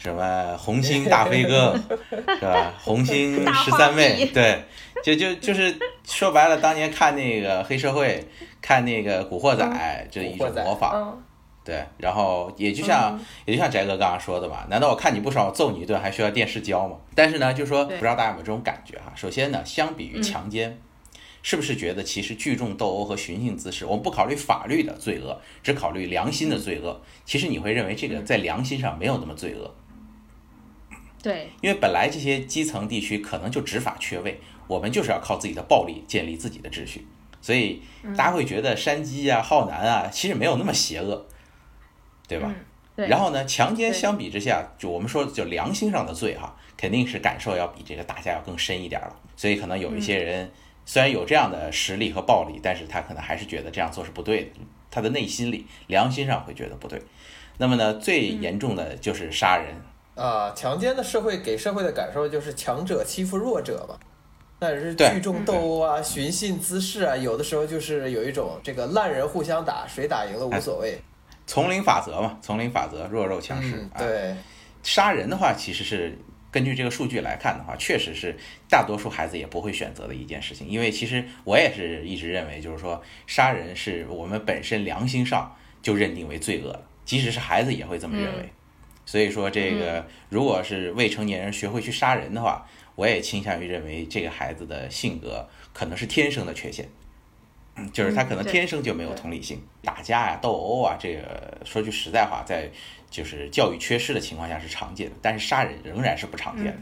[0.00, 1.78] 什么红星 大飞哥，
[2.10, 2.74] 是吧？
[2.82, 4.64] 红星十三妹，对，
[5.04, 8.26] 就就就是说白了，当年看那个黑社会。
[8.62, 9.64] 看那个《古惑仔》
[10.12, 11.18] 这一种模仿，
[11.64, 16.98] 对，然后也就像也就像翟哥刚刚说的嘛，难道我看你不爽，我揍你一顿还需要电视教吗？
[17.14, 19.10] 但是呢，就说不知道大家有没有这种感觉哈？
[19.16, 20.78] 首先呢，相比于强奸，
[21.42, 29.74] 是不是觉得其实聚众斗殴和寻衅滋事，我们不考虑法律的罪恶，只考虑良心的罪恶，其实你会认为这个在良心上没有那么罪恶。
[31.22, 37.06] 对，因为本来这些基层地区可能就执法缺位，我们就是要靠自己的暴力建立自己的秩序。
[37.42, 37.82] 所以
[38.16, 41.26] 大家会觉得山鸡啊、浩南啊，其实没有那么邪恶，
[42.28, 42.54] 对吧？
[42.96, 49.16] 然后呢，强奸相比之下，就我们说就良心上的罪哈，肯定是感受要比这个打架要更深一点了。
[49.36, 50.50] 所以可能有一些人
[50.84, 54.50] 虽然有这样的实力和暴力，但是他可能还是觉得这样做是不对的，
[54.90, 57.00] 他的内心里良心上会觉得不对。
[57.56, 59.74] 那么呢，最严重的就是杀人
[60.20, 63.98] 啊，强奸的社会给社会的感受就是强者欺负弱者嘛。
[64.58, 71.00] 但是聚众斗殴啊，寻衅滋事啊，有的时候就是有一种这个烂人互相打，谁打赢了无所谓。
[71.46, 73.88] 丛林法则嘛，丛林法则，弱肉强食。
[73.96, 74.36] 对，
[74.82, 76.16] 杀人的话，其实是
[76.50, 78.36] 根据这个数据来看的话，确实是
[78.68, 80.68] 大多数孩子也不会选择的一件事情。
[80.68, 88.52] 因为其实我也是一直认为，就是说杀人是我们本身良心上就认定为罪恶了，即使是孩子也会这么认为。
[89.10, 96.88] 所以说，这个如果是未成年人学会去杀人的话，我也倾向于认为这个孩子的性格可能是天生的缺陷，
[97.92, 102.70] 就是他可能天生就没有同理心，打架呀、斗殴啊，这个说句实在话，在
[103.10, 106.78] 就是教育缺失的情况下是常见的，但是杀人仍然是不常见的。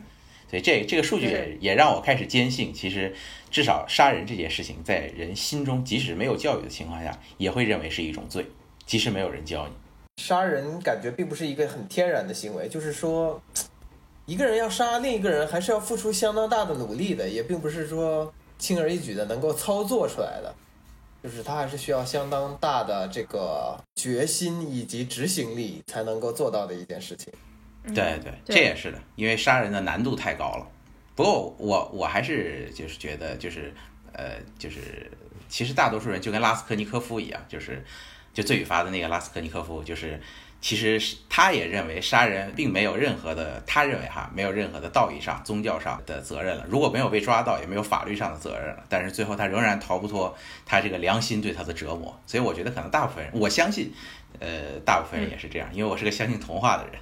[0.51, 3.15] 所以这这个数据也也让我开始坚信，其实
[3.51, 8.45] 至少杀人这件事情在人心中，即使没有教育的情况下，也会认为是一种罪，
[8.85, 9.73] 即使没有人教你。
[10.19, 13.41] 杀人感觉并不是一个很天然的行为，就是说。
[14.29, 20.55] 一个人要杀另一个人，还是要付出相当大的努力的，也并不是说轻而易举的能够操作出来的，
[21.23, 27.33] 就是他还是需要相当大的这个决心以及执行力才能够做到的一件事情。
[27.95, 30.67] 对对，这也是的，因为杀人的难度太高了。
[31.15, 33.73] 不过我我还是就是觉得就是
[34.13, 35.11] 呃就是
[35.49, 37.83] 其实大多数人就跟拉斯科尼科夫一样，就是
[38.39, 40.21] 就罪与罚的那个拉斯科尼科夫就是。
[40.61, 46.67] 其实他也认为杀人并没有任何的，他认为哈没有任何的道义上、宗教上的责任了。
[46.69, 48.83] 如果没有被抓到，也没有法律上的责任了。
[48.89, 52.21] 但是最后他仍然逃不脱他这个良心对他的折磨。
[52.27, 53.95] 所以我觉得可能大部分人，我相信，
[54.41, 56.95] 呃，大部分人也是这样，因为我是个相信童话的人。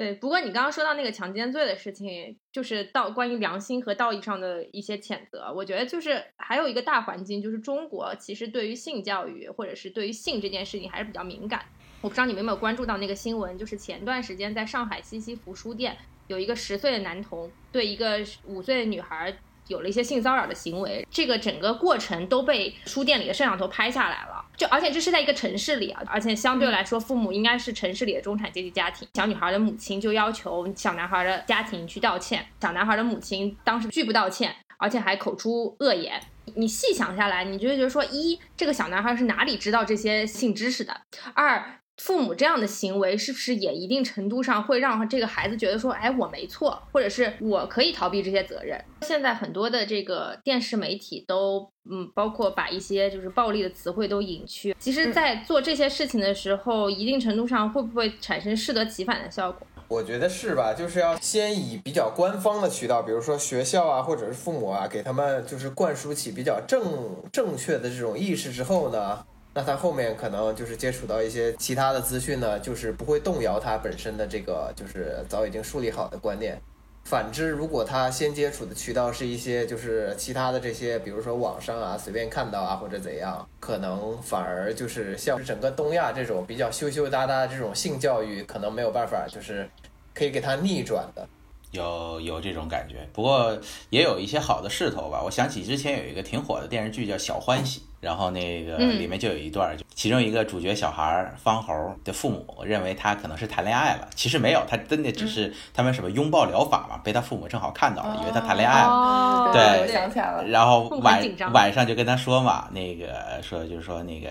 [0.00, 11.66] 对，不过你刚刚说到那个强奸罪的事情，就是道关于良心和道义上的一些谴责，我觉得就是还有一个大环境，就是中国其实对于性教育或者是对于性这件事情还是比较敏感。
[12.00, 15.94] 我不知道你们有没有关注到那个新闻，就是前段时间在上海西西弗书店，
[16.28, 19.36] 有一个十岁的男童对一个五岁的女孩
[19.70, 24.44] 有了一些性骚扰的行为，这个整个过程都被书店里的摄像头拍下来了。
[24.56, 29.08] 就而且这是在一个城市里啊，而且相对来说父母应该是城市里的中产阶级家庭。
[29.14, 36.20] 小女孩的母亲就要求小男孩的家庭去道歉，小男孩的母亲当时拒不道歉，而且还口出恶言。
[36.56, 41.00] 你细想下来，你就会觉得说，一这个小男孩是哪里知道这些性知识的？
[41.32, 48.82] 二父母这样的行为是不是也一定程度上会让这个孩子觉得说，哎，我没错，或者是我可以逃避这些责任？
[49.02, 54.74] 现在很多的这个电视媒体都，嗯，包括把一些就是暴力的词汇都隐去。
[54.78, 59.66] 其实，在做这些事情的时候，一定程度上会不会产生适得其反的效果？
[59.86, 60.72] 我觉得是吧？
[60.72, 66.82] 就是要先以比较官方的渠道，比如说学校啊，或者是父母啊，给他们就是灌输起比较正
[67.30, 69.22] 正确的这种意识之后呢。
[69.52, 76.60] 那他后面可能就是接触到一些其他的资讯呢，就是不会动摇他本身的这个就是早已经树立好的观念。
[77.02, 89.68] 反之，如果他先接触的渠道是一些就是其他的这些，比如说网上啊随便看到啊或者怎样，可能反而就是像整个东亚这种比较羞羞答答的这种性教育，可能没有办法就是
[90.14, 91.26] 可以给他逆转的。
[91.72, 93.58] 有有这种感觉，不过
[93.88, 95.22] 也有一些好的势头吧。
[95.24, 109.50] 我想起之前有一个挺火的电视剧叫《小欢喜》，然后那个里面就有一段，其中一个主角小孩方猴的父母认为他可能是谈恋爱了，其实没有，他真的只是他们什么拥抱疗法嘛，被他父母正好看到了，以为他谈恋爱了。
[109.52, 110.44] 对，我想起来了。
[110.48, 114.28] 然后晚晚上就跟他说嘛，那个说就是说那个。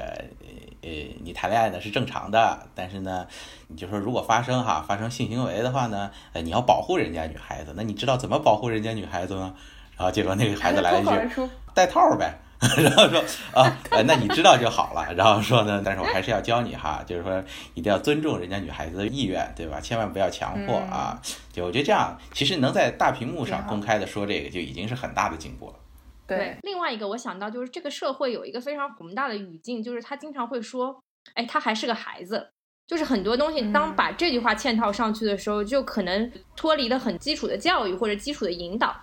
[0.81, 0.89] 呃，
[1.21, 3.27] 你谈恋爱呢是正常的，但是呢，
[3.67, 9.53] 你就说如果发生哈发生性行为的话呢，呃，你要保护人家女孩子，那你知道怎么保护人家女孩子吗？
[9.97, 11.41] 然后结果那个孩子来了一句
[11.75, 12.33] 戴套呗，
[12.83, 15.13] 然后说啊，那你知道就好了。
[15.13, 17.41] 然后说呢，但是我还是要教你哈，就是说
[17.73, 19.79] 一定要尊重人家女孩子的意愿，对吧？
[19.79, 21.21] 千万不要强迫啊。
[21.53, 25.75] 就我觉得这样，其实能在大屏幕上公开的说这个，就已经是很大的进步了。
[26.27, 31.01] 对，另外一个我想到就是这个社会有一个非常宏大的语境，就是他经常会说，
[31.35, 32.49] 哎，他还是个孩子，
[32.85, 38.95] 就是很多东西当把这句话嵌套上去的时候，就可能脱离了很基础的教育或者基础的引导，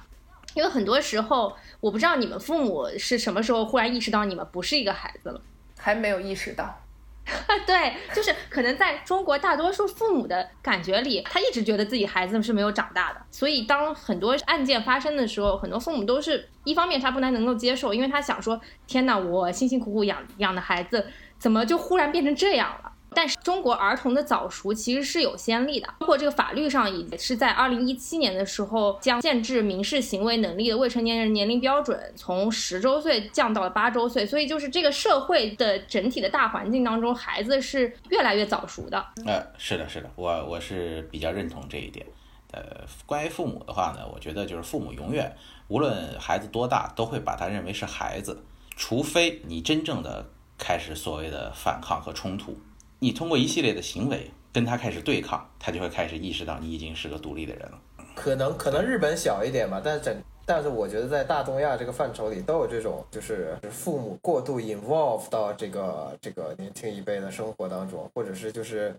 [0.56, 5.40] 因为很多时候我不知道你们父母是什么时候忽然意识到你们不是一个孩子了，
[5.78, 6.80] 还没有意识到。
[7.66, 21.04] 对，就是可能在中国大多数父母的感觉里，他一直觉得自己孩子是没有长大的，所以当很多案件发生的时候，很多父母都是一方面他不太能够接受，因为他想说，天哪，我辛辛苦苦养养的孩子，
[21.36, 22.92] 怎么就忽然变成这样了？
[23.16, 39.02] 但是中国儿童的早熟其实是有先例的，包括这个法律上也是在二零一七年的时候，将限制民事行为能力的未成年人年龄标准从十周岁降到了八周岁，所以就是这个社会的整体的大环境当中，孩子是越来越早熟的。
[39.24, 42.04] 呃，是的，是的，我我是比较认同这一点。
[42.52, 42.62] 呃，
[43.06, 45.34] 关于父母的话呢，我觉得就是父母永远
[45.68, 48.44] 无论孩子多大，都会把他认为是孩子，
[48.76, 50.26] 除非你真正的
[50.58, 52.58] 开始所谓的反抗和冲突。
[52.98, 57.78] 你通过一系列的行为跟他开始对抗，他就会开始意识到你已经是个独立的人了。
[58.14, 68.94] 可能可能日本小一点吧，但是整但是我觉得在大东亚这个范畴里都有这种，就是父母过度 involve 到这个这个年轻一辈的生活当中，或者是就是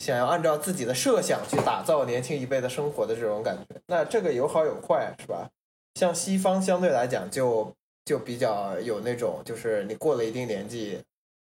[0.00, 3.80] 想要按照自己的设想去打造年轻一辈的生活的这种感觉。
[3.86, 5.48] 那这个有好有坏，是吧？
[5.94, 7.72] 像西方相对来讲就
[8.04, 11.00] 就比较有那种，就是你过了一定年纪。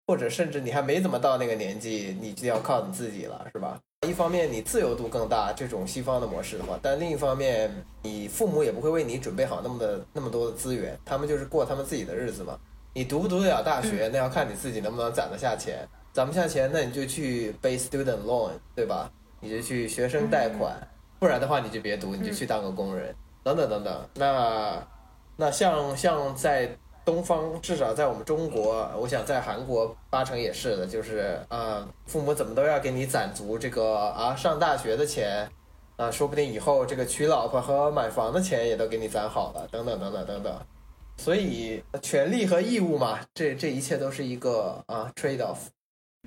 [0.07, 3.79] 或者甚至你还没怎么到那个年纪，你就要靠你自己了，是吧？
[4.07, 7.71] 一方面你自由度更大，这种西方的模式的话，但另一方面
[8.03, 12.55] 你父母也不会为你准备好那么的那么多的资源，他们就是过他们自己的日子嘛。
[12.93, 19.09] 你读不读得了大学，那要看你自己能不能攒得下钱，攒不下钱，那你就去背 student loan，对吧？
[19.39, 20.75] 你就去学生贷款，
[21.19, 24.09] 不然的话你就别读，你就去当个工人，等等等等。
[24.13, 24.87] 那
[25.35, 26.77] 那像像在。
[27.05, 35.47] 东方至少在我们中国，我想在韩国八成也是的，就是啊，父母怎么都要给你攒足这个啊上大学的钱，
[35.97, 40.59] 啊，说不定以后这个娶老婆和买房的钱也都给你攒好了，等等等等等等。
[41.17, 45.57] 所以权利和义务嘛，这这一切都是一个啊 trade off。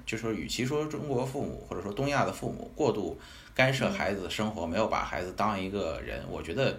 [0.07, 3.19] 就说与其说中国父母或者说东亚的父母过度
[3.53, 6.77] 干涉孩子的生活，没有把孩子当一个人，我觉得。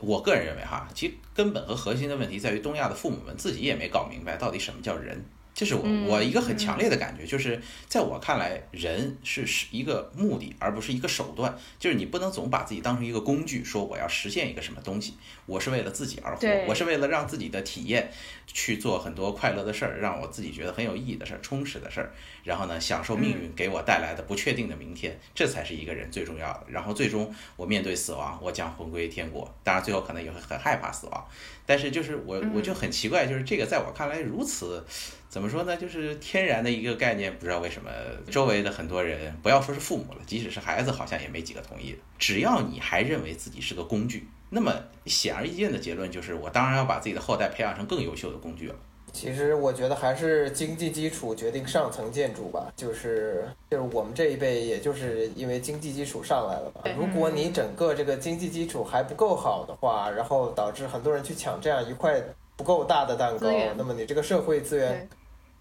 [0.00, 5.24] 我个人认为，哈，其根本和核心的问题在于东亚的父母们自己也没搞明白到底什么叫人。
[5.52, 11.58] 这是我我一个很强烈的感觉，就是在我看来，人是是一个目的，而不是一个手段。
[11.78, 15.14] 就是你不能总把自己当成一个工具，说我要实现一个什么东西，
[15.46, 18.10] 我是为了自己而活，我是为了让自己的体验
[18.46, 22.12] 去做很多快乐的事儿，让我自己觉得很有意义的事儿，充实的事儿。
[22.42, 26.64] 然后呢，享受命运给我带来的不确定的明天，这才是一个人最重要的。
[26.68, 29.52] 然后最终我面对死亡，我将魂归天国。
[29.62, 31.28] 当然最后可能也会很害怕死亡，
[31.66, 34.82] 但是就是我我就很奇怪，就是这个在我看来如此。
[35.30, 35.76] 怎么说呢？
[35.76, 37.88] 就是天然的一个概念，不知道为什么
[38.28, 41.98] 周围的很多人，不要说是父母了，即使是孩子，好像也没几个同意的。
[42.18, 44.74] 只要你还认为自己是个工具，那么
[45.06, 48.74] 显而易见的结论就是，我当然要把自己的后代培养成更优秀的工具了。
[49.12, 56.82] 其实我觉得还是经济基础决定上层建筑吧，就是就是我们这一辈，也就是因为经济基础上来了吧。
[56.96, 62.22] 如果你整个这个经济基础还不够好的话，然后导致很多人去抢这样一块
[62.60, 63.48] 不够大的蛋糕，
[63.78, 65.08] 那么你这个社会资源。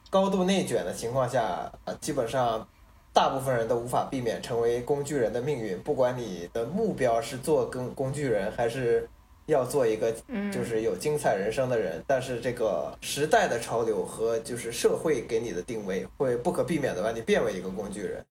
[0.10, 1.72] 高度内卷的情况下，
[2.02, 2.68] 基本上
[3.14, 5.80] 大部分人都无法避免成为工具人的命运。
[5.80, 9.08] 不管你的目标是做工工具人，还是
[9.46, 10.12] 要做一个
[10.52, 18.26] 就是有精彩人生的人，但是这个时代的潮流和就是社会给你的定位，会不可避免的把你变为一个工具人。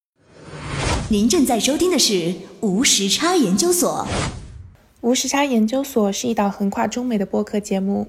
[1.09, 4.07] 您正在收听的是无时差研究所。
[5.01, 8.09] 无时差研究所是一档横跨中美的播客节目。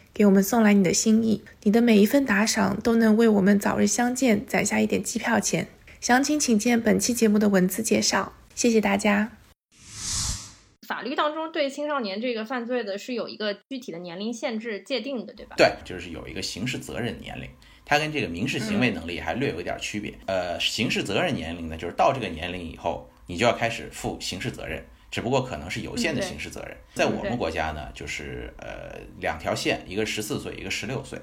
[0.21, 5.67] 给我们送来你的心意，你的每一份打赏都能为我们早日相见攒下一点机票钱。
[5.99, 8.33] 详情请见本期节目的文字介绍。
[8.53, 9.31] 谢谢大家。
[10.87, 15.55] 法律当中对青少年这个犯罪的是有一个具体的年龄限制界定的，对吧？
[15.57, 17.49] 对，就是有一个刑事责任年龄，
[17.83, 20.13] 它跟这个民事行为能力还略有一点区别。
[20.27, 24.85] 呃，刑事责任年龄呢，就是到这个年龄以后，你就要开始负刑事责任。
[25.11, 31.19] 只不过可能是有限的刑事责任，在我们国家呢，就是呃两条线，一个十四岁，一个十六岁。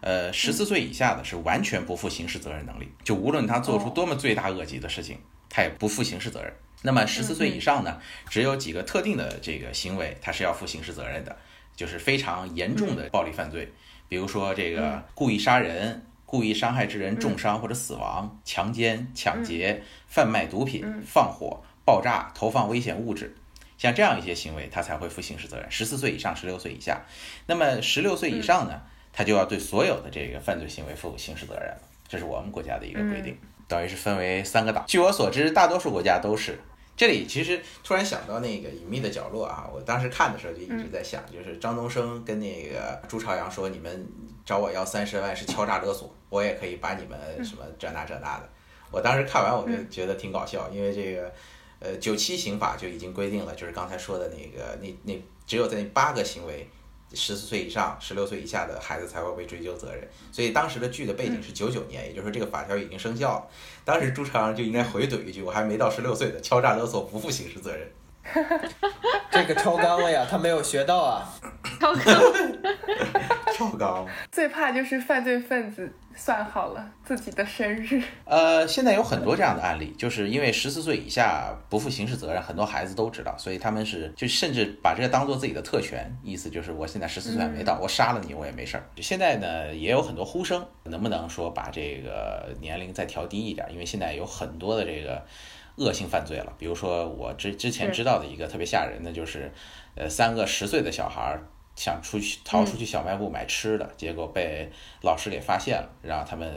[0.00, 5.18] 呃，十四岁以下的是完全不负刑事责任能力，就无论他做出多么罪大恶极的事情，
[5.50, 6.52] 他也不负刑事责任。
[6.82, 8.00] 那么十四岁以上呢，
[8.30, 11.36] 只有几个特定的这个行为，他是要负刑事责任的，
[11.74, 13.72] 就是非常严重的暴力犯罪，
[14.08, 21.60] 比如说这个故意杀人、故意伤害致人重伤或者死亡、强奸、抢劫、贩卖毒品、放火。
[21.88, 23.34] 爆炸、投放危险物质，
[23.78, 25.66] 像这样一些行为，他才会负刑事责任。
[25.70, 27.00] 十四岁以上，十六岁以下，
[27.46, 28.78] 那么十六岁以上呢，
[29.10, 31.78] 他就要对所有的这个犯罪行为负刑事责任了。
[32.06, 33.34] 这是我们国家的一个规定，
[33.66, 34.84] 等于是分为三个档。
[34.86, 36.58] 据我所知，大多数国家都是。
[36.94, 44.06] 这里其实突然想到那个隐秘的角落啊，我当时看的时候就一直在想，就是张东升跟那个朱朝阳说，你们
[44.44, 48.48] 找我要三十万是敲诈勒索，我也可以把你们什么这那这那的。
[48.90, 51.32] 我当时看完我就觉得挺搞笑，因为这个。
[51.80, 56.68] 呃，九七刑法就已经规定了，就是刚才说的那个，那那只有在那八个行为，
[57.14, 60.06] 十四岁以上、十六岁以下的孩子才会被追究责任。
[60.32, 63.46] 所以当时的剧的背景是九九年，也就是说这个法条已经生效了。
[63.84, 67.88] 当时朱朝阳就应该回怼一句：“我还没到十六岁的，敲诈勒索不负刑事责任。
[69.30, 71.32] ”这个超纲了呀，他没有学到啊。
[71.78, 72.20] 超纲，
[73.58, 74.06] 超纲。
[74.30, 78.00] 最怕就是犯罪分子算好了自己的生日。
[78.24, 88.86] 呃，现在有很多这样的案例，就是因为十四岁以下不负刑事责任，很多孩子都知道，所以他们是就甚至把这个当做自己的特权，意思就是我现在十四岁还没到，我杀了你我也没事儿。
[88.98, 93.66] 现在呢，也有很多呼声，能不能说把这个年龄再调低一点？
[93.72, 95.24] 因为现在有很多的这个。
[95.80, 99.48] 恶性犯罪了，比如说我之之前知道的一个特别吓人的，就是，
[99.94, 101.38] 呃，三个十岁的小孩
[101.78, 104.68] 想出去逃出去小卖部买吃的，结果被
[105.00, 106.52] 老师给发现了，然后他们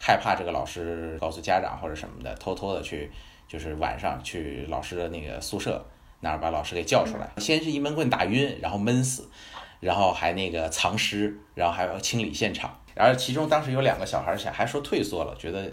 [0.00, 3.08] 害怕这个老师告诉家长或者什么的，偷偷的去
[3.46, 5.86] 就是晚上去老师的那个宿舍
[6.18, 9.30] 那儿把老师给叫出来，先是一闷棍打晕，然后闷死，
[9.78, 12.76] 然后还那个藏尸，然后还要清理现场。
[12.94, 15.64] 然后其中当时有两个小孩想还说退缩了，觉得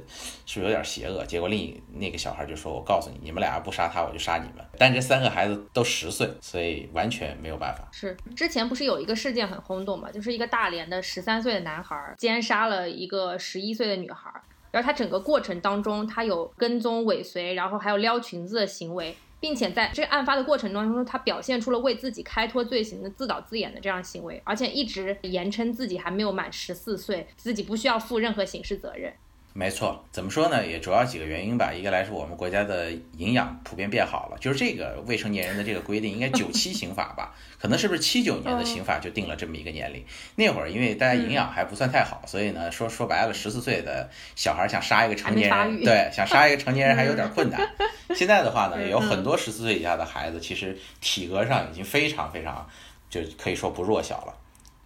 [0.46, 1.26] 是不是有点邪恶？
[1.26, 7.88] 结果另一那个小孩就说：“我告诉你，你们俩不杀他，我就杀你们。”但这三个孩子都十岁，所以完全没有办法。
[7.92, 10.12] 是之前不是有一个事件很轰动嘛？
[10.12, 14.32] 就是一个大连的十三岁的男孩奸杀了一个十一岁的女孩，
[14.72, 19.16] 然后他整个过程当中，他有跟踪尾随，然后还有撩裙子的行为。
[19.42, 29.12] 并且在这案发的过程当中，他表现出了为自己开脱罪行的自导自演的这样行为，而且一直言称自己还没有满十四岁，自己不需要负任何刑事责任。
[29.54, 30.66] 没错，怎么说呢？
[30.66, 31.74] 也主要几个原因吧。
[31.74, 37.36] 一个来说，我们国家的营养普遍变好了，就是这个未成年人的这个规定，应该 九七刑法吧？
[37.60, 40.06] 可能是不是七九年的刑法就定了这么一个年龄？
[40.36, 47.60] 那会儿因为大家营养还不算太好，所以呢，说说白了，十四岁的小孩想杀一个成年人，对，想杀一个成年人还有点困难。
[48.16, 52.70] 现在的话呢，有很多十四岁以下的孩子，其实体格上已经非常非常，
[53.10, 54.34] 就可以说不弱小了。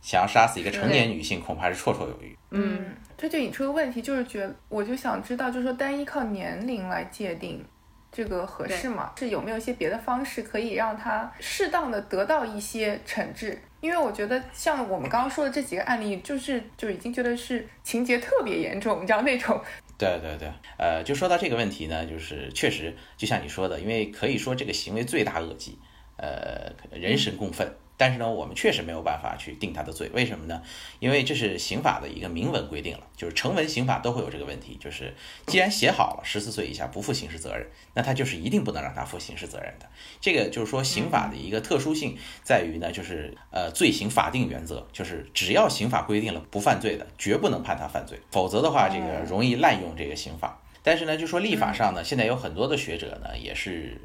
[0.06, 2.38] 想要杀死一个成年女性，恐怕是绰绰有余。
[2.52, 7.66] 嗯，这就引出个问题，就是觉我就想知道，就是说单依靠年龄来界定。
[8.12, 9.12] 这个合适吗？
[9.18, 13.62] 是有没有一些别的方式可以让他适当的得到一些惩治？
[13.82, 19.60] 因为我觉得像我们刚刚说的这几个案例，就是就已经觉得是情节特别严重，你知道那种。
[19.98, 25.78] 对对对，呃，就说到这个问题呢，就是确实就像你说的，因为可以说这个行为罪大恶极，
[26.16, 27.70] 呃，人神共愤。
[27.98, 30.62] 但是呢，我们确实没有办法去定他的罪，为什么呢？
[31.00, 35.14] 因为这是刑法的一个明文规定了，就是成文刑法都会有这个问题，就是
[35.48, 39.86] 既然写好了十四岁以下不负刑事责任，那他就是一定不能让他负刑事责任的。
[40.20, 50.62] 这个就是说刑法的一个特殊性在于呢，就是呃罪行法定原则，就是只要刑法规定了不犯罪的，绝不能判他犯罪，否则的话这个容易滥用这个刑法。
[50.84, 54.00] 但是呢，就说立法上呢，现在有很多的学者呢也是。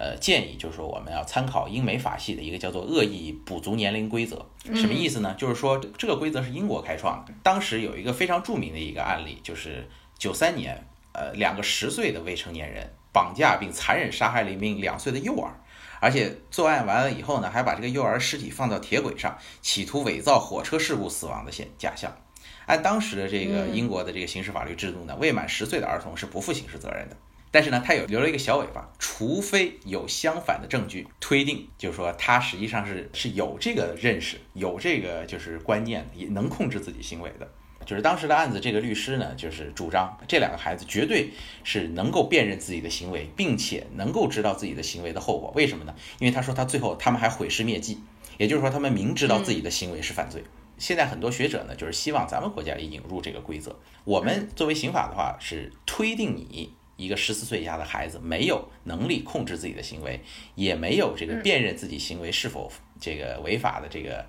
[0.00, 5.34] 呃，建议就是说，我们要参考英美法系的一个叫做恶意补足年龄规则，什么意思呢？
[5.36, 7.34] 就是说这个规则是英国开创的。
[7.42, 9.86] 当时有一个非常著名的一个案例，就是
[10.16, 10.82] 九三年，
[11.12, 15.52] 呃，两个十岁的未成年人绑架并残忍杀害了一名两岁的幼儿，
[16.00, 22.10] 而且作案完了以后呢，还把这个幼儿尸体放到铁轨上，企图伪造火车事故死亡的现假象。
[22.64, 27.16] 按当时的这个英国的这个刑事法律制度呢，未满十岁的儿童是不负刑事责任的。
[27.50, 37.48] 但是呢，他有留了一个小尾巴，除非有相反的证据推定，就是说他实际上是是有这个认识，有这个就是观念，也能控制自己行为的。
[37.86, 41.30] 就是当时的案子，这个律师呢，就是主张这两个孩子绝对
[41.64, 45.50] 是能够辨认自己的行为，并且能够知道自己的行为的后果。
[45.56, 45.94] 为什么呢？
[46.18, 47.98] 因为他说他最后他们还毁尸灭迹，
[48.38, 50.44] 也就是说他们明知道自己的行为是犯罪。
[50.76, 53.76] 现在很多学者呢，就是希望咱们国家也引入这个规则。
[54.04, 56.74] 我们作为刑法的话，是推定你。
[57.00, 60.20] 一个十四岁以下的孩子没有能力控制自己的行为，
[60.54, 62.70] 也没有这个辨认自己行为是否
[63.00, 64.26] 这个违法的这个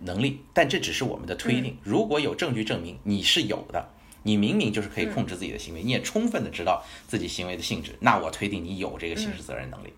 [0.00, 1.78] 能力，但这只是我们的推定。
[1.84, 3.88] 如果有证据证明你是有的，
[4.24, 9.92] 你明明就是可以控制自己的行为，你也充分的知道自己行为的性质，那我推定你有这个刑事责任能力。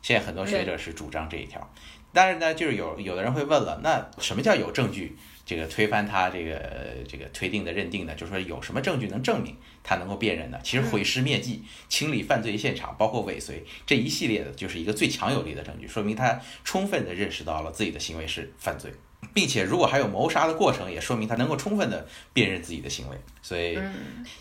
[0.00, 1.68] 现在很多学者是主张这一条，
[2.12, 5.18] 但是呢，就是有有的人会问了，那什么叫有证据？
[5.48, 6.60] 这个推翻他这个
[7.08, 10.60] 这个推定的认定呢，就是说有什么证据能证明他能够辨认呢？
[10.62, 18.92] 其实毁尸灭迹、清理犯罪现场，包括尾随这一系列的，就是一个最强有力的证据，说明他充分的认识到了自己的行为是犯罪，
[19.32, 23.16] 并且如果还有谋杀的过程，也说明他能够充分的辨认自己的行为。
[23.40, 23.78] 所以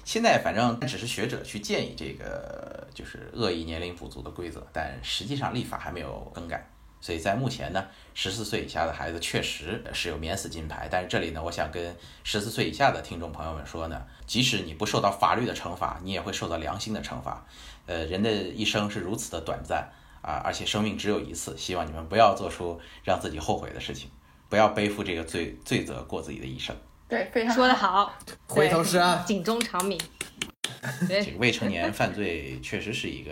[0.03, 6.69] 现在反正只是学者去建议这个就是恶意年龄补足的规则，但实际上立法还没有更改。
[6.99, 7.85] 所以在目前呢，
[8.19, 10.87] 十四岁以下的孩子确实是有免死金牌。
[10.89, 17.45] 但是这里呢，我想跟十四岁以下的听众朋友们说呢，即使你不受到法律的惩罚，你也会受到良心的惩罚。
[17.85, 19.87] 呃，人的一生是如此的短暂
[20.23, 24.09] 啊，而且生命只有一次，希望你们不要做出让自己后悔的事情，
[24.49, 26.75] 不要背负这个罪罪责过自己的一生。
[27.07, 28.11] 对，非常说得好，
[28.49, 29.95] 回头是岸，警钟长鸣。
[31.07, 33.31] 这个未成年犯罪确实是一个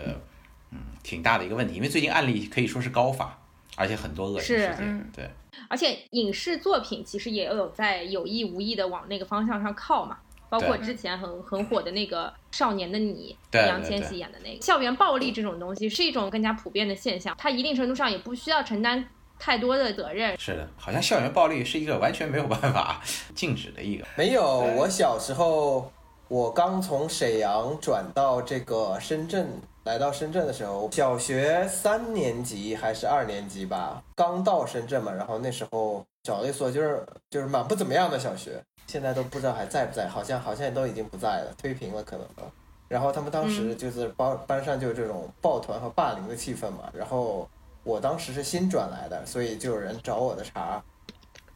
[0.70, 3.36] 嗯挺大的一个问题，因为最近案例可以说是高发。
[3.76, 5.30] 而且很多恶心事件，对，
[5.68, 10.16] 而且影视作品其实也有在有意无意的往那个方向上靠嘛，
[10.48, 14.62] 包括之前很很火的那个《少年的你》，易烊千玺演的那个。
[14.62, 19.06] 校园暴力这种东西是一种更加普遍的现象，它一定程度上也不需要承担
[19.38, 20.38] 太多的责任。
[20.38, 23.02] 是的，好像校园暴力是一个完全没有办法
[23.34, 24.06] 禁止的一个。
[24.16, 25.92] 没有，我小时候，
[26.28, 29.46] 我刚从沈阳转到这个深圳。
[29.86, 42.42] 来到深圳的时候，小学三年级还是二年级吧，刚到深圳嘛，然后那时候找了一所就是就是蛮不怎么样的小学，现在都不知道还在不在，好像好像都已经不在了，推平了可能都。
[42.88, 47.48] 然后他们当时就是班班上就有这种抱团和霸凌的气氛嘛，然后
[47.84, 50.82] 我当时是新转来的，所以就有人找我的茬，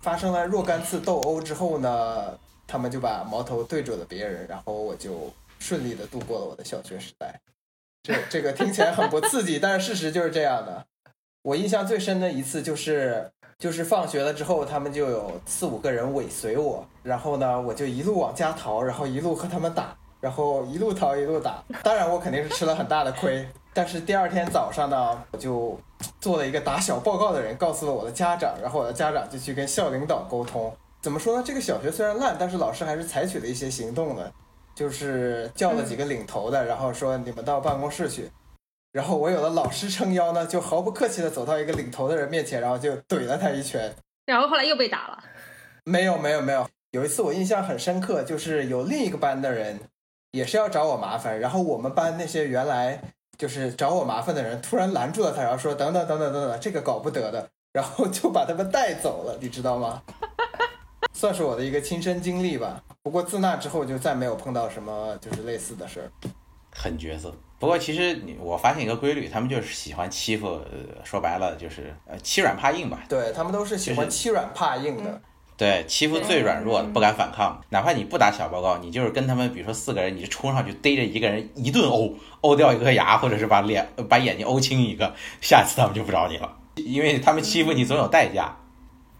[0.02, 5.28] 发生了若干次斗殴之后呢，他们就把矛头对准了别人，然后我就
[5.58, 7.34] 顺利的度过了我的小学时代。
[8.02, 10.84] 这这个听起来很不刺激，但是事实就是这样的。
[11.42, 21.62] 我印象最深的一次就是，就是放学了之后，他们就有四五个人尾随我，然后呢，我就一路往家逃，然后一路和他们打，然后一路逃一路打。
[21.82, 23.46] 当然，我肯定是吃了很大的亏。
[23.72, 25.78] 但是第二天早上呢，我就
[26.20, 30.74] 做了一个打小报告的人，告诉了我的家长，然后我的家长就去跟校领导沟通。
[31.00, 31.42] 怎么说呢？
[31.46, 34.32] 这个小学虽然烂，但是老师还是采取了一些行动的。
[34.74, 38.30] 就是叫了几个领头的，然后说你们到办公室去。
[38.92, 43.94] 然后我有了老师撑腰呢，就毫不客气的走到一个领头的人面前，然后就怼了他一拳。
[44.26, 45.22] 然后后来又被打了。
[45.84, 49.78] 没有没有没有，有一次我印象很深刻，就是有另一个班的人
[50.32, 53.00] 也是要找我麻烦，然后我们班那些原来
[53.38, 60.02] 就是找我麻烦的人突然拦住了他，然后说等等等等等等，这个搞不得的，然后就把他们带走了，你知道吗？
[61.12, 62.82] 算是我的一个亲身经历吧。
[63.02, 66.10] 不过自那之后就再没有碰到什么就是类似的事儿。
[66.72, 67.34] 狠角色。
[67.58, 73.00] 不过其实你我发现一个规律，他们就是喜欢欺负，呃，说白了就是呃欺软怕硬吧。
[73.08, 75.20] 对他们都是喜欢欺软怕硬的。
[75.58, 77.60] 对，欺负最软弱的，不敢反抗。
[77.68, 88.56] 哪怕你不打小报告，你就是跟他们，比如说四个人，你就冲上去逮着一个人一顿殴，殴掉一颗牙，或者是把脸把眼睛殴青一个，下次他们就不找你了，因为他们欺负你总有代价。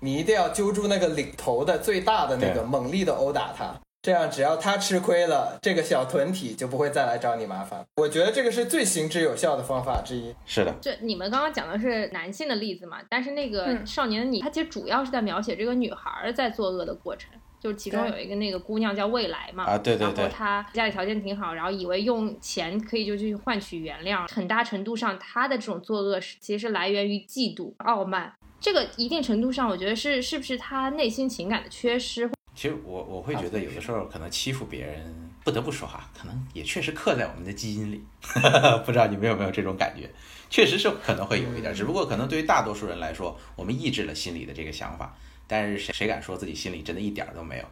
[0.00, 3.74] 你一定要揪住那个领头的最大的那个，猛力的殴打他。
[4.02, 7.84] 这样，只要他吃亏了，这个小团体就不会再来找你麻烦。
[7.96, 10.34] 我觉得这个是最行之有效的方法之一。
[10.46, 12.96] 是的，这你们刚刚讲的是男性的例子嘛？
[13.10, 17.30] 但是那个《少年的你》，他其实主要是在描写这个女孩在作恶的过程。
[17.60, 24.26] 就是其中有一个那个姑娘叫未来嘛，啊对对对，然后她家里条件挺好，然后以为用钱可以就去换取原谅。
[24.32, 28.32] 很大程度上，她的这种作恶是其实是来源于嫉妒、傲慢。
[28.60, 32.30] 这个一定程度上，我觉得是是不是他内心情感的缺失？
[32.54, 38.04] 其实我我会觉得有的时候可能欺负别人，不得不说哈，可能也确实刻在我们的基因里。
[38.84, 40.10] 不知道你们有没有这种感觉？
[40.50, 45.16] 确实是可能会有一点，只不过可能对于大多数人来说，我们抑制了心里的这个想法。
[45.46, 47.64] 但是谁谁敢说自己心里真的一点都没有？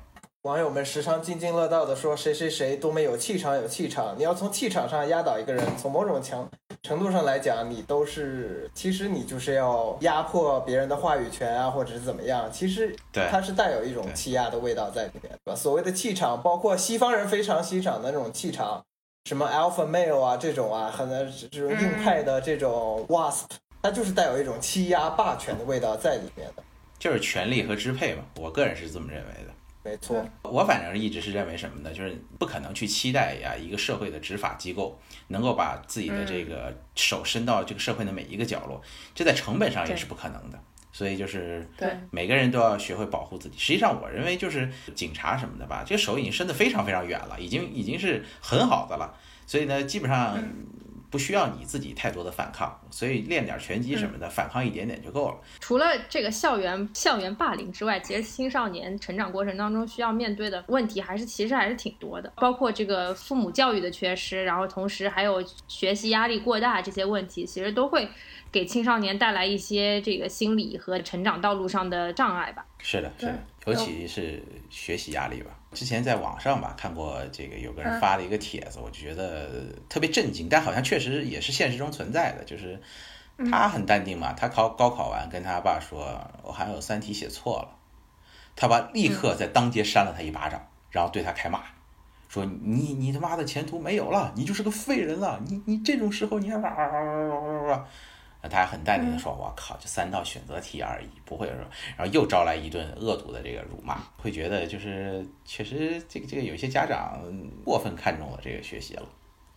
[0.42, 4.14] 网友们时常津津乐道的说谁谁谁多么有气场，有气场。
[4.16, 6.48] 你要从气场上压倒一个人，从某种强
[6.80, 12.48] 程度上来讲，你都是其实你就是要压迫别人的话语权啊，或者是怎么样？
[12.52, 15.56] 其实它是带有一种欺压的味道在里面，对吧？
[15.56, 18.84] 所谓的气场，包括西方人非常欣赏的那种气场，
[19.24, 21.08] 什么 alpha male 啊这种啊，很
[21.50, 23.46] 这种硬派的这种 wasp，
[23.82, 26.62] 它就是带有一种欺压霸权的味道在里面的。
[26.96, 29.52] 就是权力和支配嘛，我个人是这么认为的。
[29.84, 31.90] 没错，我反正一直是认为什么呢？
[31.90, 38.82] 就是不可能去期待呀，一个社会的执法机构能够把自己的这个手伸到这个社会的每一个角落，
[39.14, 40.58] 这在成本上也是不可能的。
[40.92, 43.56] 所以就是对每个人都要学会保护自己。
[43.58, 49.14] 实际上，我认为就是警察什么的吧，这个手已经伸得非常非常远了，已经已经是很好的了。
[49.46, 50.36] 所以呢，基本上。
[51.10, 55.38] 不需要你自己太多的反抗，所以练点拳击什么的，反抗一点点就够了。
[55.60, 68.08] 除了这个校园校园霸凌之外，其实青少年成长过程当中需要面对的问题还是其实还是挺多的，包括这个父母教育的缺失，然后同时还有学习压力过大这些问题，其实都会
[68.52, 72.66] 给青少年带来一些这个心理和成长道路上的障碍吧。
[72.78, 75.57] 是的，是的，尤其是学习压力吧。
[75.72, 79.50] 之前在网上吧看过这个，有个人发了一个帖子，我就觉得
[79.88, 82.44] 特别震惊，但好像确实也是现实中存在的。
[82.44, 82.80] 就是
[83.50, 87.76] 他很淡定嘛，他考高考完跟他爸说：“我还有三题写错了。”
[88.56, 91.60] 他爸立刻在当街扇了他一巴掌，然后对他开骂，
[92.28, 97.86] 说：“你你他妈的前途没有了，你就是个废人了，你你这种时候你还哇哇哇哇哇。”
[98.42, 101.66] 他还很淡定的说：“我靠，就三道选择题而已，不会有什么。”
[101.96, 107.20] 然后又招来一顿恶毒的这个辱骂，会觉得就是确实这个这个有些家长
[107.64, 109.02] 过分看重了这个学习了。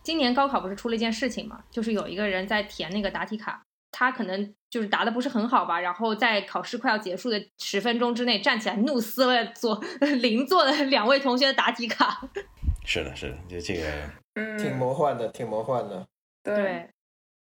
[0.02, 1.62] 今年高考不是出了一件事情嘛？
[1.70, 3.62] 就是有一个人在填那个答题卡，
[3.92, 9.80] 他可能就是答的不是很好吧，然后在考试快要结束的十分钟之内站起来怒撕了左
[10.20, 12.28] 邻座的两位同学的答题卡。
[12.84, 13.82] 是的，是的，就这个，
[14.34, 16.04] 嗯，挺魔幻的，挺魔幻的。
[16.42, 16.88] 对。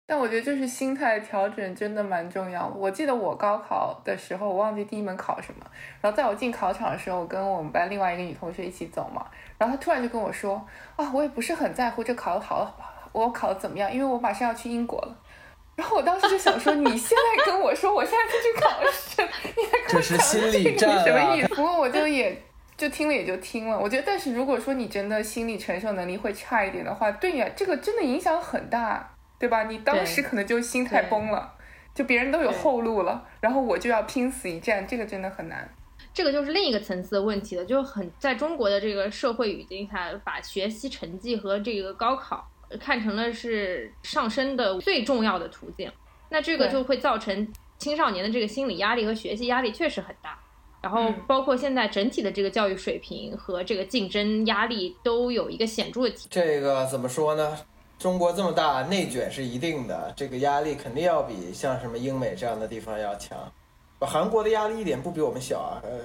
[0.07, 2.75] 但我觉得就是心态调整真的蛮重要的。
[2.77, 5.65] 我记得我高考的时候，我忘记第一门考什么，
[6.03, 9.27] 然后在我进考场的时候，我跟我们班另外一个女同学一起走嘛，
[9.57, 10.63] 然后她突然就跟我说
[10.97, 12.77] ：“啊，我也不是很在乎这考的好，
[13.13, 15.17] 我考的怎么样，因为我马上要去英国了。”
[15.75, 19.23] 然后我当时就想说：“你现在跟我说我现在就去考试，
[19.57, 20.19] 你还跟我讲
[20.79, 22.39] 这个什么意思？”不过我就也
[22.77, 23.79] 就听了也就听了。
[23.79, 29.14] 我觉得，但是如果说你真的心理承受能力会差一点的话，对你这个真的影响很大。
[29.45, 29.65] 对吧？
[29.65, 31.53] 你当时可能就心态崩了，
[31.95, 35.69] 就别人都有后路了，然后我就要拼死一战，这个真的很难。
[36.15, 42.49] 这个就是另一个层次的问题了，就很在中国的这个社会语境下，把学习成绩和这个高考
[42.81, 45.93] 看成了是上升的最重要的途径，
[46.31, 50.39] 那这个就会造成青少年的这个心理压力和学习压力确实很大。
[50.81, 56.29] 然后包括现在整体的这个教育水平和这个竞争压力都有一个显著的提。
[56.31, 57.57] 这个怎么说呢？
[57.99, 63.39] 中国这么大，内卷是一定的，这个压力肯定要比像什么英美这样的地方要强。
[64.01, 66.01] 韩国的压力一点不比我们小啊，呃，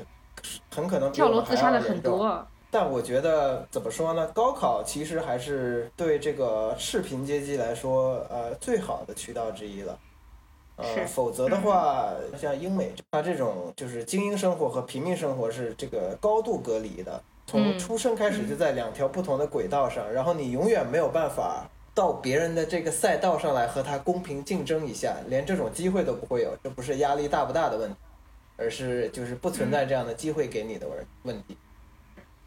[0.74, 2.48] 很可能跳楼自杀的很多。
[2.72, 4.28] 但我觉得怎么说呢？
[4.28, 10.00] 高考其实还是对这个赤贫阶级来说，呃，最好的渠道之一了。
[10.78, 21.68] 呃，否则的话， 像英美，它这种就是精英生活和平民生活是这个高度隔离的，从出生开始就在两条不同的轨道上，然后你永远没有办法。
[22.00, 27.98] 到别人的这个赛道上来和他公平竞争一下，连这种机会都不会有，这不是压力大不大的问题？
[28.56, 31.58] 而是就是不存在这样的机会给你的问问题。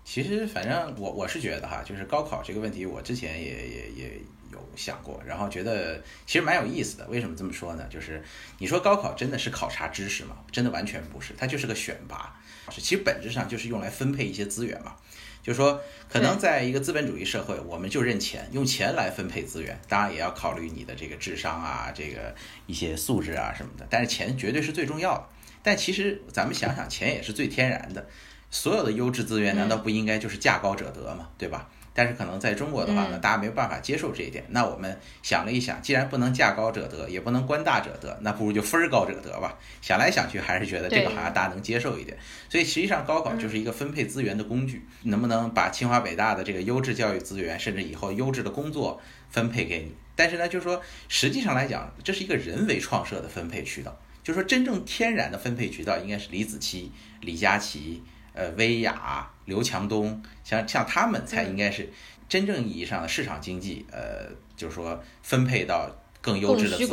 [0.07, 7.07] 其实，反正我我是觉得哈，就是高考这个问题，我之前也也也有想过，然后觉得其实蛮有意思的。
[7.09, 7.85] 为什么这么说呢？
[7.91, 8.23] 就是
[8.57, 10.37] 你说高考真的是考察知识吗？
[10.51, 12.41] 真的完全不是，它就是个选拔，
[12.71, 14.97] 是其实本质上就是用来分配一些资源嘛。
[15.43, 22.35] 就是说，可能在一个资本主义社会，我们就认钱，用钱来分配资源，当然也要考虑你的这个智商啊，这个
[22.67, 23.87] 一些素质啊什么的。
[23.91, 25.25] 但是钱绝对是最重要的。
[25.63, 28.07] 但其实咱们想想，钱也是最天然的。
[28.51, 31.29] 所有的优质资源难道不应该就是价高者得吗？
[31.39, 31.71] 对吧？
[31.95, 34.43] 但是可能在中国的话呢，大家没有办法接受这一点。
[34.49, 39.59] 那我们想了一想，既然不能价高者得，也不能官大者得，那不如就分儿高者得吧。
[39.81, 42.17] 想来想去，还是觉得这个好像大家能接受一点。
[42.49, 49.95] 所以实际上高考就是一个分配资源的工具，能不能把清华北大的这个优质教育资源，甚至以后优质的工作分配给你？
[50.17, 53.95] 但是呢，就是说实际上来讲，这是一个人为创设的分配渠道。
[54.23, 56.89] 就是说真正天然的分配渠道应该是李子柒、
[57.21, 58.03] 李佳琦。
[58.35, 61.91] 呃，薇娅、刘强东，像像他们才应该是
[62.29, 65.91] 真正意义上的市场经济，呃，就是说分配到
[66.21, 66.89] 更优质的资源，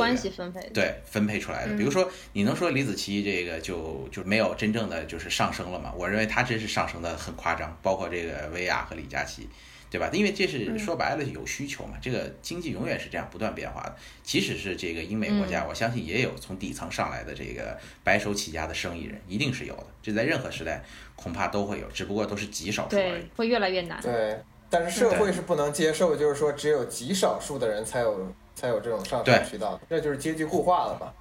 [0.74, 1.78] 对，分配出来的。
[1.78, 5.94] 比如说，你能说李子柒这个就就没有真正的就是上升了吗？
[5.96, 9.48] 我认为他真是上升的很夸张，包括这个薇娅和李佳琦。
[9.90, 10.10] 对吧？
[10.14, 13.96] 因为这是说白了有需求嘛，这个经济永远是这样不断变化的。
[14.22, 19.88] 即使是这个英美国家，我相信也有从底层上来的这个白手起家的生意人，一定是有的。
[20.04, 20.84] 这在任何时代
[21.16, 23.26] 恐怕都会有，只不过都是极少数而已。
[23.36, 24.00] 会越来越难。
[24.02, 31.12] 对，但是社会是不能接受，就是说只有极少数的人才有才有这种上升渠道，这就是阶级固化了嘛。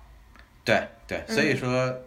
[0.63, 1.99] 对对，所以说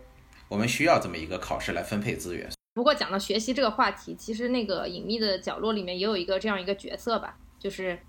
[0.47, 2.47] 我们需要这么一个考试来分配资源。
[2.73, 7.99] 不过讲到学习这个话题，其实那个隐秘的角落里面也有一个这样一个角色吧，就是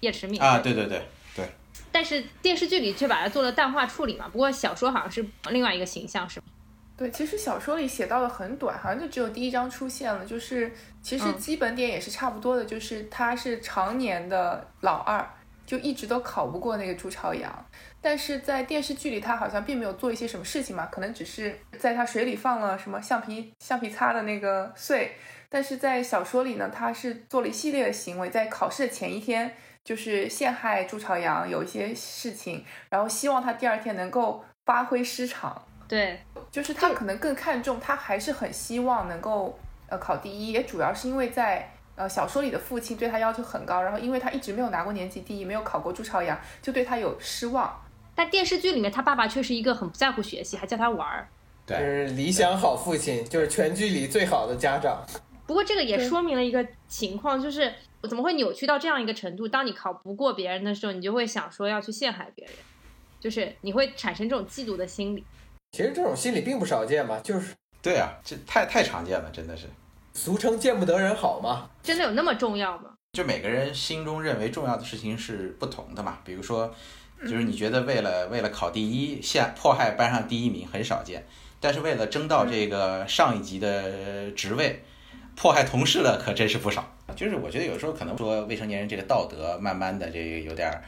[0.00, 1.02] 叶迟敏啊，对对对
[1.34, 1.46] 对。
[1.92, 4.26] 但是电视剧里却把它做了淡化处理嘛。
[4.28, 6.46] 不过小说好像是另外一个形象，是吗？
[6.96, 10.24] 对，其实小说里写到的很短，好像就只有第一章出现了。
[10.24, 15.28] 就是其实基本点也是差不多的，就是他是常年的老二，
[15.66, 17.66] 就一直都考不过那个朱朝阳。
[18.00, 25.16] 但是在电视剧里，他好像并没有做一些什么事情嘛，可能只是在他水里放了什么橡皮橡皮擦的那个碎。
[25.48, 29.52] 但是在小说里呢，他是做了一系列的行为，在考试的前一天
[29.82, 35.60] 就是陷害朱朝阳，有一些事情，然后希望他第二天能够发挥失常。
[35.88, 39.58] 对，就是他可能更看重，他还是很希望能够
[39.88, 41.72] 呃考第一，也主要是因为在。
[41.96, 47.82] 呃，小说里的父亲对他要求很高，然后因为他一直没有拿过年级第一，没有考过朱朝阳，就对他有失望。
[48.14, 51.28] 但电视剧里面，他爸爸却是一个很不在乎学习，还叫他玩儿，
[51.66, 55.04] 对，理想好父亲，就是全剧里最好的家长。
[55.46, 57.72] 不过这个也说明了一个情况，就是
[58.02, 59.48] 我怎么会扭曲到这样一个程度？
[59.48, 62.54] 当你考不过别人的时候，你就会想说要去陷害别人，
[63.20, 65.24] 就是你会产生这种嫉妒的心理。
[65.72, 67.20] 其实这种心理并不少见吧？
[67.22, 69.66] 就是对啊，这太太常见了，真的是。
[70.16, 71.68] 俗称见不得人好嘛？
[71.82, 72.84] 真的有那么重要吗？
[73.12, 76.18] 就每个人心中认为重要的事情是不同的嘛。
[76.24, 76.74] 比如说，
[77.20, 81.22] 就是你觉得为了为了考第一，陷迫害班上第一名很少见，
[81.60, 84.82] 但是为了争到这个上一级的职位，
[85.36, 86.90] 迫害同事的可真是不少。
[87.14, 90.82] 就是我觉得有时候可能说未成年人这个道德慢慢的这个有点儿，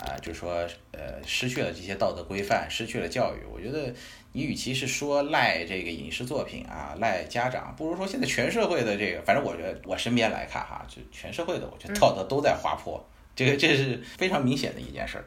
[0.00, 0.52] 啊，就是说
[0.92, 3.38] 呃失去了这些道德规范，失去了教育。
[3.50, 3.90] 我觉得。
[4.36, 13.02] 你与其是说赖这个影视作品啊，赖家长，不如说现在全社会的这个，反正我觉得我身边来看哈，就全社会的，我觉得道德都在滑坡，
[13.34, 15.24] 这个这是非常明显的一件事儿。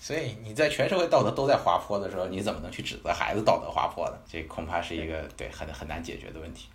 [0.00, 4.18] 所以你在全社会道德都在滑坡的时候，你怎么能去指责孩子道德滑坡呢？
[4.28, 6.66] 这恐怕是一个对很很难解决的问题。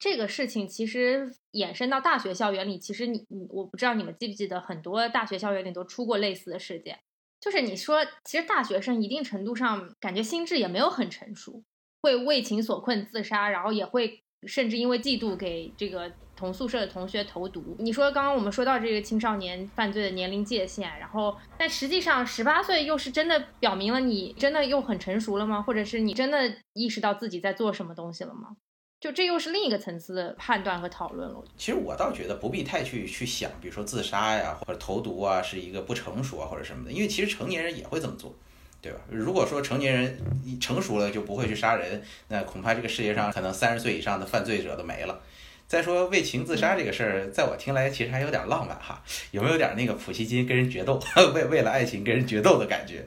[0.00, 6.98] 这个事情其实延伸到大学校园里，其实你你我不知道你们记不记得，很多大学校园里都出过类似的事件。
[7.40, 11.62] 就是你说，其实大学生一定程度上感觉心智也没有很成熟，
[12.02, 17.76] 会为情所困自杀，然后也会甚至因为嫉妒给这个同宿舍的同学投毒。
[17.78, 25.62] 你说刚刚我们说到这个青少年犯罪的年龄界限，然后但实际上十八岁又是真的表明了你真的又很成熟了吗？
[25.62, 28.56] 或者是你真的意识到自己在做什么东西了吗？
[29.00, 31.40] 就这又是另一个层次的判断和讨论了。
[31.56, 36.90] 其实我倒觉得不必太去去想，比如说自杀呀，或者投毒啊，是一个不成熟啊，或者什么的。
[36.90, 38.34] 因为其实成年人也会这么做，
[38.82, 38.98] 对吧？
[39.08, 40.18] 如果说成年人
[40.60, 45.20] 成熟了就不会去杀人，那恐怕这个世界上可能三十岁以上的犯罪者都没了。
[45.68, 51.00] 再说为情自杀这个事儿，在我听来其实还有点浪漫哈，有没有点那个普希金跟人决斗，
[51.36, 53.06] 为为了爱情跟人决斗的感觉？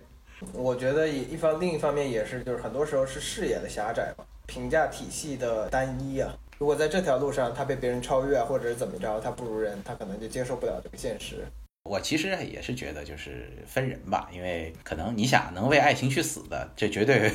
[0.54, 4.24] 我觉得一一方另一方面也是，就是很多时候是视野的狭窄嘛。
[4.52, 11.45] 评价体系的单一啊，如果在这条路上他被别人超越，或者是怎么着，他不如人，他可能就接受不了这个现实。
[11.84, 17.32] 我其实也是觉得就是分人吧，因为可能你想能为爱情去死的，这绝对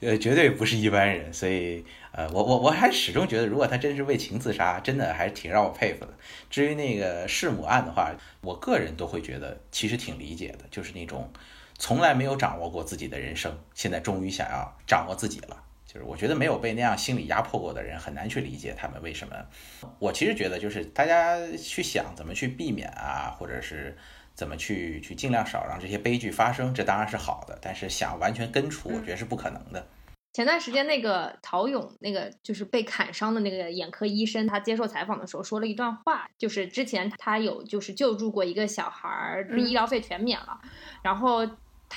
[0.00, 6.12] 呃 绝对不是一般人，所以呃我我我还始终觉得，如果他真是为情自杀，真的还是挺让我佩服的。
[6.50, 11.30] 至于那个弑母案的话，我个人都会觉得其实挺理解的，就是那种
[11.78, 15.62] 从来没有掌握过自己的人生，现在终于想要掌握自己了。
[15.96, 19.34] 就是我觉得没有被那样心理压迫过的人很难去理解他们为什么。
[19.98, 23.96] 我其实觉得就是大家去想怎么去避免啊，或者是
[24.34, 27.58] 怎么去去尽量少让这些悲剧发生，这当然是好的。
[27.62, 29.86] 但是想完全根除，我觉得是不可能的。
[30.34, 40.60] 前段时间那个陶勇，那个就是被砍伤的那个眼科医生，他接受采访的时候说了一段话，就是之前他有就是救助过一个小孩儿，医疗费全免了，
[41.02, 41.48] 然后。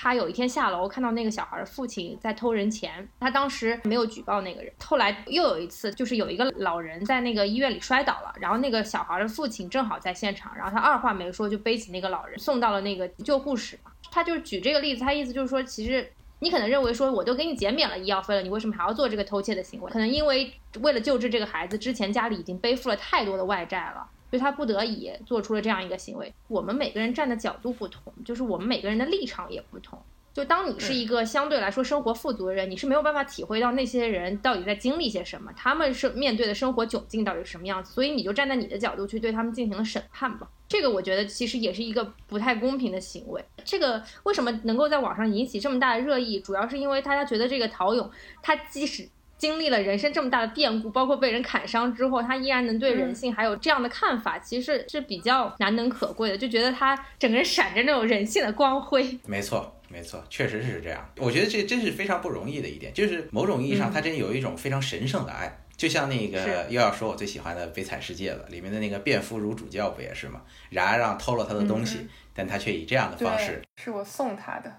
[0.02, 4.72] 他有一天下楼看到那个小孩的父亲在偷人钱，他当时没有举报那个人。
[4.82, 13.78] 后来又有一次，就是有一个老人在那个医院里摔倒了，然后那个小孩的父亲正好在现场，然后他二话没说就背起那个老人送到了那个救护室。
[14.10, 19.92] 他就是举这个例子，他意思就是说，其实你可能认为说我都给你减免了医药费了，你为什么还要做这个偷窃的行为？
[19.92, 24.08] 可能因为为了救治这个孩子，之前家里已经背负了太多的外债了。
[24.30, 26.34] 所以他不得已做出了这样一个行为。
[26.48, 30.00] 我们每个人站的角度不同，就是我们每个人的立场也不同。
[30.32, 37.92] 就当你是一个相对来说生活富足的人，你是没有办法体会到那些人到底在经历些什么，他们是面对的生活窘境到底是什么样子。
[37.92, 40.48] 所以你就站在你的角度去对他们进行了审判吧。
[40.68, 43.44] 这个我觉得其实也是一个不太公平的行为。
[43.66, 48.10] 这个为什么能够在网上引起这么大的热议，主要是因为大家觉得这个陶勇
[48.44, 49.10] 他即使。
[49.40, 56.38] 经历了人生这么大的变故，包括被人砍伤之后，他依然能对人性还有这样的看法，其实是比较难能可贵的。
[56.38, 59.18] 就觉得他整个人闪着那种人性的光辉。
[59.26, 61.10] 没错，没错，确实是这样。
[61.18, 65.62] 我觉得这真是非常不容易的一点，就是某种意义上，他真有一种非常神圣的爱。
[65.78, 70.42] 就像那个又要说我最喜欢的《悲惨世界》了，里面的那个卞夫如主教不也是吗？
[70.72, 74.70] 冉阿让偷了他的东西，但他却以这样的方式，是我送他的。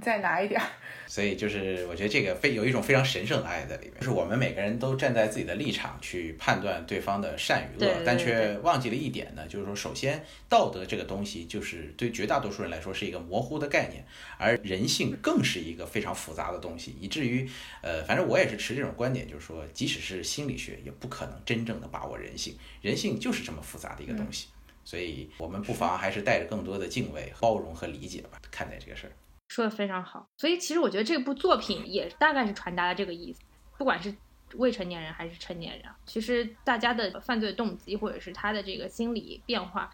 [0.00, 0.66] 你再拿一点儿，
[1.06, 14.02] 所以就是我觉得这个非有一种非常神圣的爱在里面，就是我们每个人都站在自己的立场去判断对方的善与恶，但却忘记了一点呢，就是说，首先道德这个东西就是对绝大多数人来说是一个模糊的概念，
[14.38, 17.46] 而人性更是一个非常复杂的东西，以至于
[17.82, 24.46] 呃，反正我也是持这种观点，就是说，即使是心理学也不可能真正的把握人性，人性就是这么复杂的一个东西，
[24.82, 29.12] 所以我们不妨还是带着更多的敬畏、包容和理解吧，看待这个事儿。
[29.50, 33.40] 说的非常好，所以其实我觉得这部作品也大概是传达了这个意思，
[33.76, 34.14] 不管是
[34.54, 39.92] 未成年人还是成年人，其实大家的犯罪动机或者是他的这个心理变化，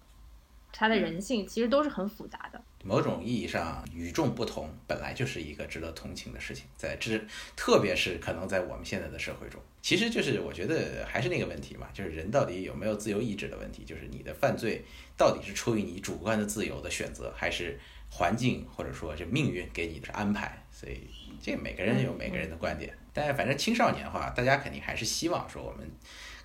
[0.75, 2.63] 他的人性其实都是很复杂的。
[2.85, 7.19] 某种意义上，与众不同本来就是一个值得同情的事情，在这
[7.57, 14.85] 特别是可能在我们现在的社会中，其实就是我觉得还是那个问题嘛，就是人到底有没有自由意志的问题，就是你的犯罪
[15.17, 17.81] 到底是出于你主观的自由的选择，还是？
[18.11, 21.09] 环境或者说这命运给你的安排，所以
[21.43, 22.97] 这每个人有每个人的观点。
[23.13, 25.91] 但反正青少年的话，大家肯定还是希望说我们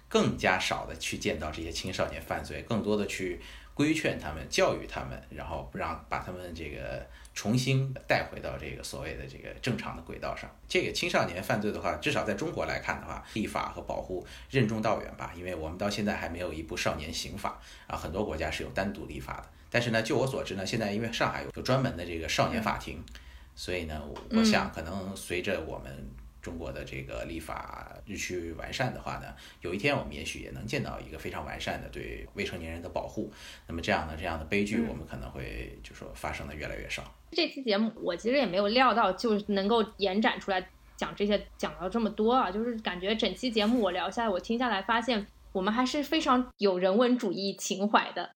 [0.08, 3.40] 更加少的去见到这些青少年犯罪，更多的去
[3.74, 10.50] 规劝他们、教育他们，然后让把他们这个重新带回到这个所谓的这个正常的轨道上。
[10.68, 19.50] 这个青少年犯罪的话，至少在中国来看的话，立法和保护任重道远吧，因为我们到现在还没有一部少年刑法啊，很多国家是有单独立法的。
[19.72, 23.02] 但是呢，就我所知呢，现在因为上海有专门的这个少年法庭，
[23.56, 25.92] 所以呢，我想可能随着我们
[26.42, 33.32] 中国的这个立法日趋完善的话呢，有一天我们也许也能见到一个非常完善的对未成年人的保护。
[33.68, 37.04] 那么这样的这样的悲剧，我们可能会就说发生的越来越少。
[37.32, 40.68] 这期节目我其实也没有料到，就能够延展出来
[40.98, 48.32] 讲这些，讲到这么多啊，就是感觉整期节目我聊下来，我听下来发现我们还是非常有人文主义情怀的。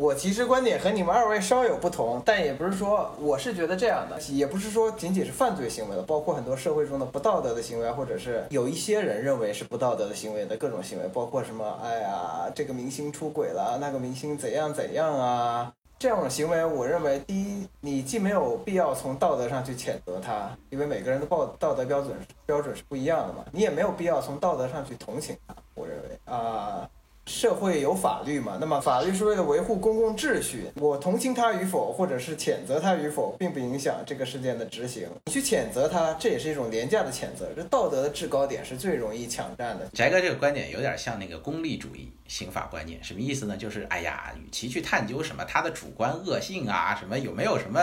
[0.00, 26.88] 我其实观点和你们二位稍有不同，但也不是说我是觉得这样的，也不是说仅仅是犯罪行为的，包括很多社会中的不道德的行为，或者是有一些人认为是不道德的行为的各种行为，包括什么，哎呀，这个明星出轨了，那个明星怎样怎样啊，这样的行为，我认为第一，你既没有必要从道德上去谴责他，因为每个人的道道德标准标准是不一样的嘛，你也没有必要从道德上去同情他，我认为啊。
[27.30, 28.58] 社会有法律嘛？
[28.60, 30.64] 那么法律是为了维护公共秩序。
[30.74, 35.06] 我同情他与否，或者是谴责他与否，并不影响这个事件的执行。
[35.26, 37.48] 你去谴责他，这也是一种廉价的谴责。
[37.54, 39.86] 这道德的制高点是最容易抢占的。
[39.94, 43.56] 翟哥这个观点有点像那个功利主义刑法观念，什么意思呢？
[43.56, 47.80] 就是哎呀，与其去探究什么他的主观恶性啊，什么有没有什么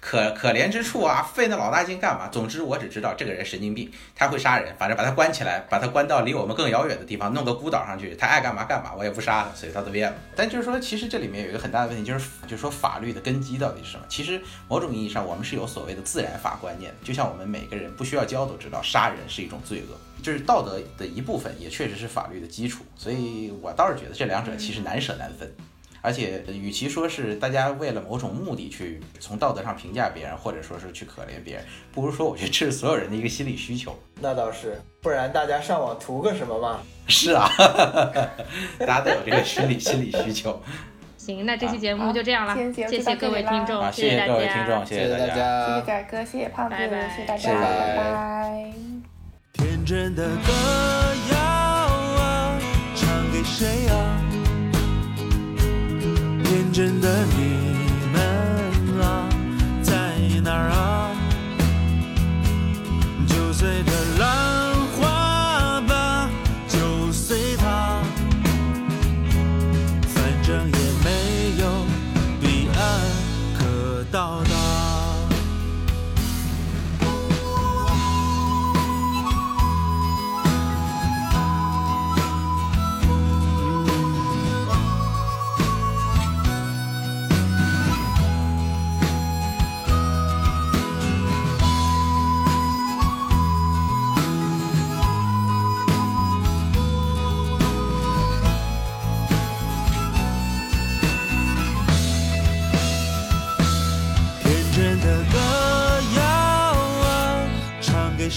[0.00, 2.28] 可可怜之处啊，费那老大劲干嘛？
[2.28, 8.81] 总之我只知道这个人神经病，他会杀人，反正把他关起来，把他关到离我们更遥远的地方，弄个孤岛上去，他爱干嘛干嘛。
[8.96, 10.18] 我也不杀他，随他的便了。
[10.34, 14.04] 但就是说，其实这里面有一个很大的问题，就是就是说法律的根基到底是什么？
[14.08, 22.84] 其实某种意义上，我们是有所谓的自然法观念，就像我们每个人不需要教都知道，杀人是一种罪恶，就是道德的一部分，也确实是法律的基础。
[22.96, 25.52] 所以我倒是觉得这两者其实难舍难分。
[26.02, 33.96] 而且，与其说是大家为了某种目的去从道德上评价别人，或者说是去可怜别人，不如说，我觉得这是所有人的一个心理需求。
[34.20, 36.80] 那倒是，不然大家上网图个什么嘛？
[37.06, 37.48] 是啊，
[38.80, 40.60] 大家都有这个心理心理需求。
[41.16, 48.72] 行，那这期节目就这样了，谢谢各位听众，谢谢各位听众，谢谢大家，谢谢仔哥，谢谢胖子，谢谢大家，拜拜。
[49.52, 50.52] 天真的歌
[51.32, 52.58] 谣啊，
[52.96, 54.31] 唱给谁啊？
[56.52, 57.40] 天真的你
[58.12, 58.20] 们
[59.00, 59.26] 啊，
[59.82, 61.08] 在哪儿啊？
[63.26, 64.28] 就随着浪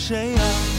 [0.08, 0.75] 谁啊